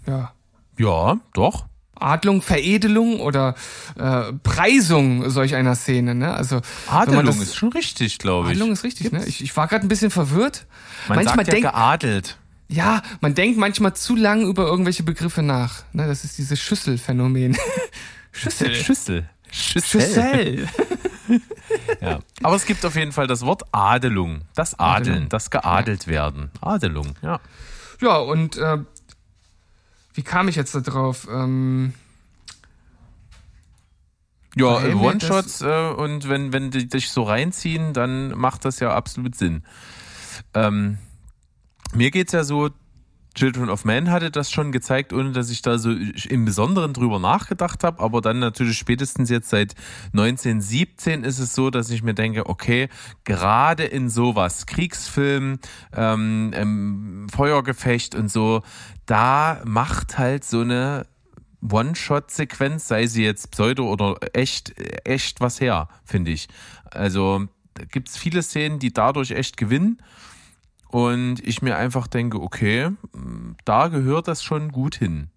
[0.07, 0.33] Ja.
[0.79, 1.67] Ja, doch.
[1.99, 3.55] Adlung, Veredelung oder
[3.99, 6.15] äh, Preisung solch einer Szene.
[6.15, 6.33] Ne?
[6.35, 8.57] Also Adelung das, ist schon richtig, glaube ich.
[8.57, 9.13] Adlung ist richtig.
[9.13, 9.25] Ne?
[9.25, 10.67] Ich, ich war gerade ein bisschen verwirrt.
[11.09, 12.39] Man manchmal sagt ja denkt geadelt.
[12.69, 15.85] ja, man denkt manchmal zu lang über irgendwelche Begriffe nach.
[15.93, 16.07] Ne?
[16.07, 17.57] Das ist dieses Schüsselphänomen.
[18.33, 18.75] Schüssel.
[18.75, 19.29] Schüssel.
[19.51, 20.01] Schüssel.
[20.03, 20.69] Schüssel.
[22.01, 22.21] Ja.
[22.45, 24.43] Aber es gibt auf jeden Fall das Wort Adelung.
[24.55, 25.29] Das Adeln, Adelung.
[25.29, 26.51] das geadelt werden.
[26.61, 27.41] Adelung, ja.
[28.01, 28.79] Ja, und äh,
[30.17, 31.29] wie kam ich jetzt da drauf?
[31.31, 31.95] Ähm,
[34.57, 39.35] Ja, One-Shots äh, und wenn, wenn die dich so reinziehen, dann macht das ja absolut
[39.35, 39.63] Sinn.
[40.55, 40.97] Ähm,
[41.93, 42.71] mir geht's ja so,
[43.37, 47.19] Children of Man hatte das schon gezeigt, ohne dass ich da so im Besonderen drüber
[47.19, 48.03] nachgedacht habe.
[48.03, 49.75] Aber dann natürlich spätestens jetzt seit
[50.13, 52.89] 1917 ist es so, dass ich mir denke, okay,
[53.25, 55.59] gerade in sowas, Kriegsfilm,
[55.95, 58.63] ähm, ähm, Feuergefecht und so,
[59.05, 61.07] da macht halt so eine
[61.63, 64.75] One-Shot-Sequenz, sei sie jetzt Pseudo oder echt,
[65.05, 66.49] echt was her, finde ich.
[66.91, 69.99] Also da gibt's viele Szenen, die dadurch echt gewinnen.
[70.97, 72.89] Und ich mir einfach denke, okay,
[73.67, 75.29] da gehört das schon gut hin.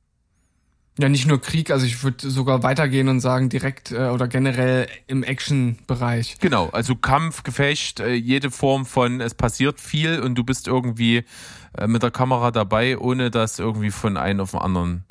[0.97, 4.87] ja, nicht nur Krieg, also ich würde sogar weitergehen und sagen, direkt äh, oder generell
[5.07, 6.37] im Action-Bereich.
[6.39, 11.25] Genau, also Kampf, Gefecht, äh, jede Form von, es passiert viel und du bist irgendwie
[11.77, 15.03] äh, mit der Kamera dabei, ohne dass irgendwie von einem auf den anderen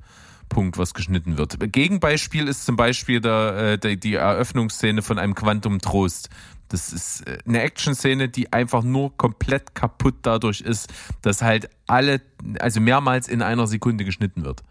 [0.48, 1.58] Punkt was geschnitten wird.
[1.72, 6.30] Gegenbeispiel ist zum Beispiel der, äh, der, die Eröffnungsszene von einem Quantum Trost.
[6.68, 10.92] Das ist äh, eine Action-Szene, die einfach nur komplett kaputt dadurch ist,
[11.22, 12.20] dass halt alle,
[12.60, 14.62] also mehrmals in einer Sekunde geschnitten wird.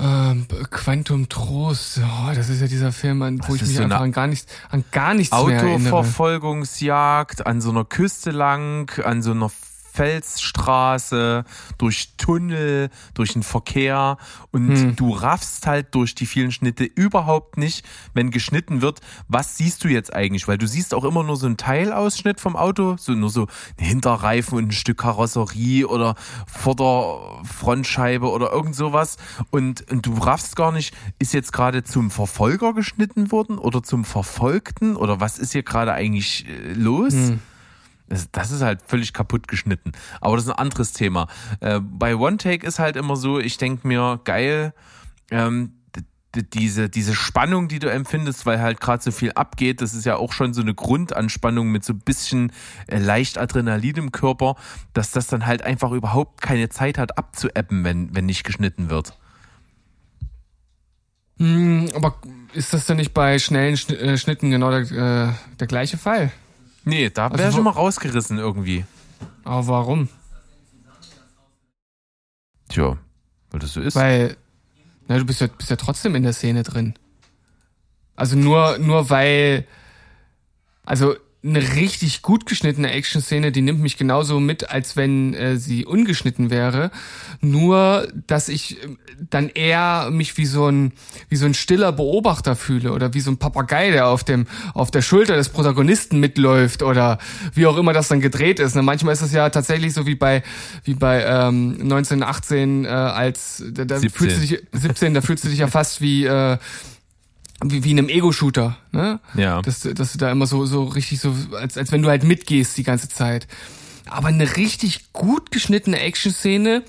[0.00, 3.82] Ähm, Quantum Trost, oh, das ist ja dieser Film, an, wo Das ich mich so
[3.82, 5.74] einfach an gar nichts, an gar nichts mehr erinnere.
[5.74, 9.50] Autoverfolgungsjagd an so einer Küste lang, an so einer
[9.92, 11.44] Felsstraße,
[11.78, 14.16] durch Tunnel, durch den Verkehr
[14.52, 14.96] und Hm.
[14.96, 17.84] du raffst halt durch die vielen Schnitte überhaupt nicht,
[18.14, 20.46] wenn geschnitten wird, was siehst du jetzt eigentlich?
[20.48, 23.46] Weil du siehst auch immer nur so einen Teilausschnitt vom Auto, so nur so
[23.78, 26.14] ein Hinterreifen und ein Stück Karosserie oder
[26.46, 29.16] Vorderfrontscheibe oder irgend sowas
[29.50, 34.04] und, und du raffst gar nicht, ist jetzt gerade zum Verfolger geschnitten worden oder zum
[34.04, 37.14] Verfolgten oder was ist hier gerade eigentlich äh, los?
[38.08, 39.92] Das, das ist halt völlig kaputt geschnitten.
[40.20, 41.28] Aber das ist ein anderes Thema.
[41.60, 44.72] Äh, bei One Take ist halt immer so, ich denke mir, geil,
[45.30, 45.74] ähm,
[46.42, 50.16] diese, diese Spannung, die du empfindest, weil halt gerade so viel abgeht, das ist ja
[50.16, 52.52] auch schon so eine Grundanspannung mit so ein bisschen
[52.86, 54.56] äh, leicht Adrenalin im Körper,
[54.92, 59.16] dass das dann halt einfach überhaupt keine Zeit hat abzuebben, wenn, wenn nicht geschnitten wird.
[61.38, 62.16] Hm, aber
[62.52, 66.32] ist das denn nicht bei schnellen Schn äh, Schnitten genau der, äh, der gleiche Fall?
[66.84, 68.84] Nee, da wäre wo- ich schon mal rausgerissen irgendwie.
[69.44, 70.08] Aber warum?
[72.68, 72.96] Tja,
[73.50, 73.94] weil das so ist.
[73.94, 74.36] Weil,
[75.06, 76.94] na, du bist ja, bist ja trotzdem in der Szene drin.
[78.16, 79.66] Also nur, nur weil,
[80.84, 81.14] also
[81.44, 86.50] eine richtig gut geschnittene Action-Szene, die nimmt mich genauso mit, als wenn äh, sie ungeschnitten
[86.50, 86.90] wäre.
[87.40, 88.96] Nur, dass ich äh,
[89.30, 90.92] dann eher mich wie so ein,
[91.28, 94.90] wie so ein stiller Beobachter fühle oder wie so ein Papagei, der auf dem, auf
[94.90, 97.18] der Schulter des Protagonisten mitläuft oder
[97.54, 98.74] wie auch immer das dann gedreht ist.
[98.74, 98.82] Ne?
[98.82, 100.42] Manchmal ist es ja tatsächlich so wie bei,
[100.82, 104.10] wie bei ähm, 1918 äh, als, da, da 17.
[104.10, 106.58] fühlst du dich, 17, da fühlst du dich ja fast wie, äh,
[107.64, 109.20] wie, wie in einem Ego-Shooter, ne?
[109.34, 109.62] Ja.
[109.62, 112.24] Dass, du- dass du da immer so, so richtig so, als, als wenn du halt
[112.24, 113.46] mitgehst die ganze Zeit.
[114.08, 116.82] Aber eine richtig gut geschnittene Action-Szene,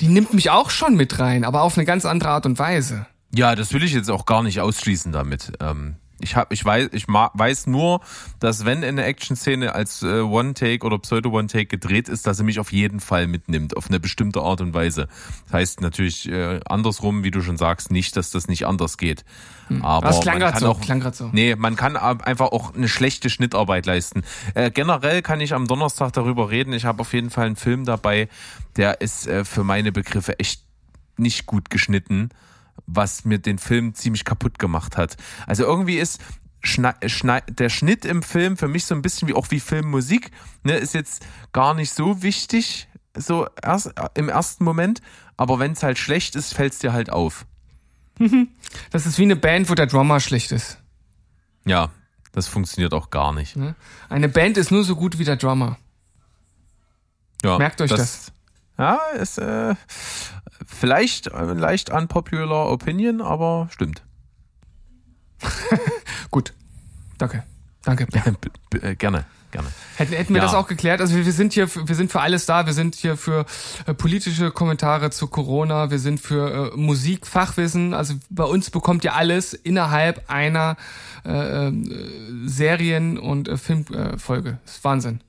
[0.00, 3.06] die nimmt mich auch schon mit rein, aber auf eine ganz andere Art und Weise.
[3.34, 5.52] Ja, das will ich jetzt auch gar nicht ausschließen damit.
[5.60, 8.00] Ähm, ich hab, ich weiß, ich weiß nur,
[8.40, 12.72] dass wenn eine Action-Szene als äh, One-Take oder Pseudo-One-Take gedreht ist, dass sie mich auf
[12.72, 15.08] jeden Fall mitnimmt, auf eine bestimmte Art und Weise.
[15.44, 19.24] Das heißt natürlich äh, andersrum, wie du schon sagst, nicht, dass das nicht anders geht.
[19.80, 21.30] Aber Das klang kann so, auch, klang grad so.
[21.32, 24.22] Nee, man kann einfach auch eine schlechte Schnittarbeit leisten.
[24.54, 26.72] Äh, generell kann ich am Donnerstag darüber reden.
[26.72, 28.28] Ich habe auf jeden Fall einen Film dabei,
[28.76, 30.62] der ist äh, für meine Begriffe echt
[31.16, 32.30] nicht gut geschnitten,
[32.86, 35.16] was mir den Film ziemlich kaputt gemacht hat.
[35.46, 36.20] Also irgendwie ist
[36.64, 40.30] der Schnitt im Film für mich so ein bisschen wie auch wie Filmmusik,
[40.62, 45.02] ne, ist jetzt gar nicht so wichtig, so erst, im ersten Moment,
[45.36, 47.46] aber wenn es halt schlecht ist, fällt es dir halt auf.
[48.90, 50.78] Das ist wie eine Band, wo der Drummer schlecht ist.
[51.66, 51.90] Ja,
[52.32, 53.56] das funktioniert auch gar nicht.
[53.56, 53.74] Ne?
[54.08, 55.78] Eine Band ist nur so gut wie der Drummer.
[57.44, 57.90] Ja, Merkt euch
[58.78, 59.74] Ja, ist äh,
[60.66, 64.02] vielleicht äh, leicht unpopular Opinion, aber stimmt.
[66.30, 66.52] Gut.
[67.18, 67.44] Danke.
[67.82, 68.06] Danke.
[68.70, 69.68] B äh, gerne, gerne.
[69.96, 70.46] Hätten, hätten wir Ja.
[70.46, 71.00] das auch geklärt.
[71.00, 72.66] Also wir, wir sind hier, für, wir sind für alles da.
[72.66, 73.44] Wir sind hier für
[73.86, 75.90] äh, politische Kommentare zu Corona.
[75.90, 77.92] Wir sind für äh, Musik, Fachwissen.
[77.94, 80.76] Also bei uns bekommt ihr alles innerhalb einer
[81.24, 81.72] äh, äh,
[82.46, 84.58] Serien- und Filmfolge.
[84.64, 85.20] Ist Wahnsinn.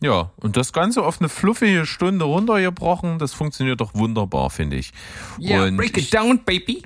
[0.00, 4.92] Ja, und das Ganze auf eine fluffige Stunde runtergebrochen, das funktioniert doch wunderbar, finde ich.
[5.40, 6.82] Yeah, und, break it ich down, baby.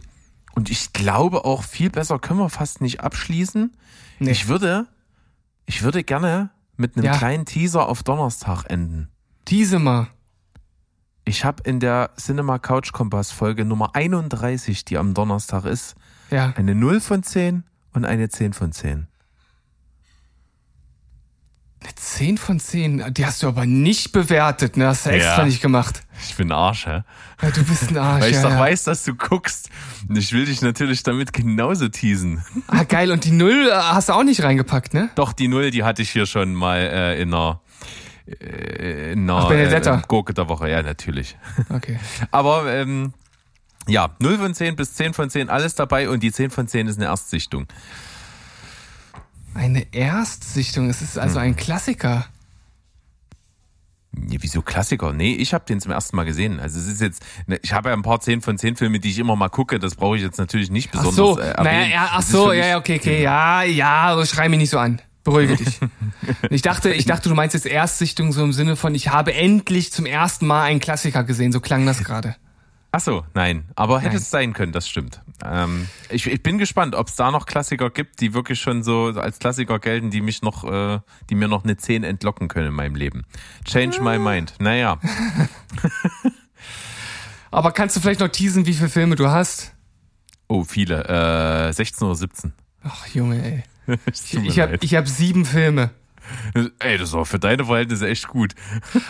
[0.54, 3.72] und ich glaube auch viel besser können wir fast nicht abschließen.
[4.18, 4.30] Nee.
[4.30, 4.86] Ich würde,
[5.66, 7.16] ich würde gerne mit einem Ja.
[7.18, 9.08] kleinen Teaser auf Donnerstag enden.
[9.48, 10.08] Diese mal.
[11.24, 15.94] Ich habe in der Cinema Couch Kompass Folge Nummer 31, die am Donnerstag ist,
[16.30, 16.52] Ja.
[16.56, 19.06] eine 0 von 10 und eine 10 von 10.
[21.82, 23.12] Eine 10 von 10.
[23.14, 24.86] Die hast du aber nicht bewertet, ne?
[24.86, 25.44] Hast du extra Ja.
[25.44, 26.02] nicht gemacht.
[26.28, 27.02] Ich bin Arsch, hä?
[27.42, 28.22] Ja, du bist ein Arsch.
[28.22, 28.60] Weil ich ja, doch ja.
[28.60, 29.68] weiß, dass du guckst.
[30.08, 32.44] Und ich will dich natürlich damit genauso teasen.
[32.68, 33.10] Ah, geil.
[33.10, 35.10] Und die Null äh, hast du auch nicht reingepackt, ne?
[35.16, 37.60] Doch, die Null, die hatte ich hier schon mal äh, in einer,
[38.26, 40.70] äh, in einer Ach, äh, Gurke der Woche.
[40.70, 41.36] Ja, natürlich.
[41.68, 41.98] Okay.
[42.30, 43.12] Aber ähm,
[43.88, 46.08] ja, 0 von 10 bis 10 von 10, alles dabei.
[46.08, 47.66] Und die 10 von 10 ist eine Erstsichtung.
[49.54, 50.88] Eine Erstsichtung.
[50.88, 52.26] Es ist also ein Klassiker.
[54.14, 55.12] Nee, wieso Klassiker?
[55.12, 56.60] Nee, ich habe den zum ersten Mal gesehen.
[56.60, 59.10] Also es ist jetzt, ne, ich habe ja ein paar 10 von 10 Filme, die
[59.10, 59.78] ich immer mal gucke.
[59.78, 61.90] Das brauche ich jetzt natürlich nicht Ach besonders so, äh, naja, erwähnen.
[61.92, 65.00] ja, ach so, ja, ja, okay, okay, ja, ja, schrei mich nicht so an.
[65.24, 65.78] Beruhige dich.
[66.50, 69.92] ich dachte, ich dachte, du meinst jetzt Erstsichtung so im Sinne von, ich habe endlich
[69.92, 71.52] zum ersten Mal einen Klassiker gesehen.
[71.52, 72.36] So klang das gerade.
[72.94, 73.64] Ach so, nein.
[73.74, 74.18] Aber hätte Nein.
[74.18, 75.22] es sein können, das stimmt.
[75.42, 79.14] Ähm, ich, ich bin gespannt, ob es da noch Klassiker gibt, die wirklich schon so
[79.16, 82.74] als Klassiker gelten, die mich noch, äh, die mir noch eine 10 entlocken können in
[82.74, 83.24] meinem Leben.
[83.64, 84.56] Change my mind.
[84.58, 85.00] Naja.
[87.50, 89.72] Aber kannst du vielleicht noch teasen, wie viele Filme du hast?
[90.48, 91.68] Oh, viele.
[91.68, 92.52] Äh, 16 oder 17.
[92.82, 93.64] Ach, Junge, ey.
[93.86, 93.98] Mir
[94.44, 95.92] Ich habe ich hab sieben Filme.
[96.78, 98.54] Ey, das war für deine Verhältnisse echt gut.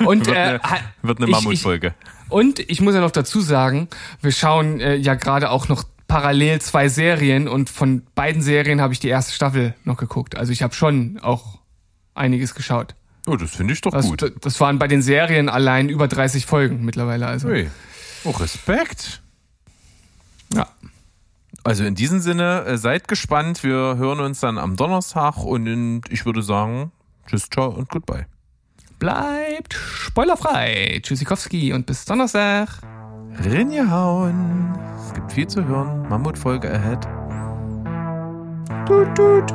[0.04, 1.94] Und, wird, äh, eine, ha- wird eine ich- Mammutfolge.
[2.28, 3.88] Und ich muss ja noch dazu sagen,
[4.20, 8.92] wir schauen äh, ja gerade auch noch parallel zwei Serien und von beiden Serien habe
[8.92, 10.36] ich die erste Staffel noch geguckt.
[10.36, 11.58] Also ich habe schon auch
[12.14, 12.94] einiges geschaut.
[13.26, 14.32] Oh, das finde ich doch Das, gut.
[14.40, 17.26] das waren bei den Serien allein über 30 Folgen mittlerweile.
[17.26, 17.70] Also Hey.
[18.24, 19.22] Oh, Respekt.
[20.54, 20.68] ja.
[21.64, 23.62] Also in diesem Sinne, äh, seid gespannt.
[23.62, 26.90] Wir hören uns dann am Donnerstag und in, ich würde sagen,
[27.26, 28.26] tschüss, ciao und goodbye.
[28.98, 31.00] Bleibt spoilerfrei.
[31.02, 32.68] Tschüssikowski und bis Donnerstag.
[33.44, 34.78] Rinjehauen.
[35.04, 36.08] Es gibt viel zu hören.
[36.08, 37.08] Mammutfolge ahead.
[38.86, 39.52] Tut, tut.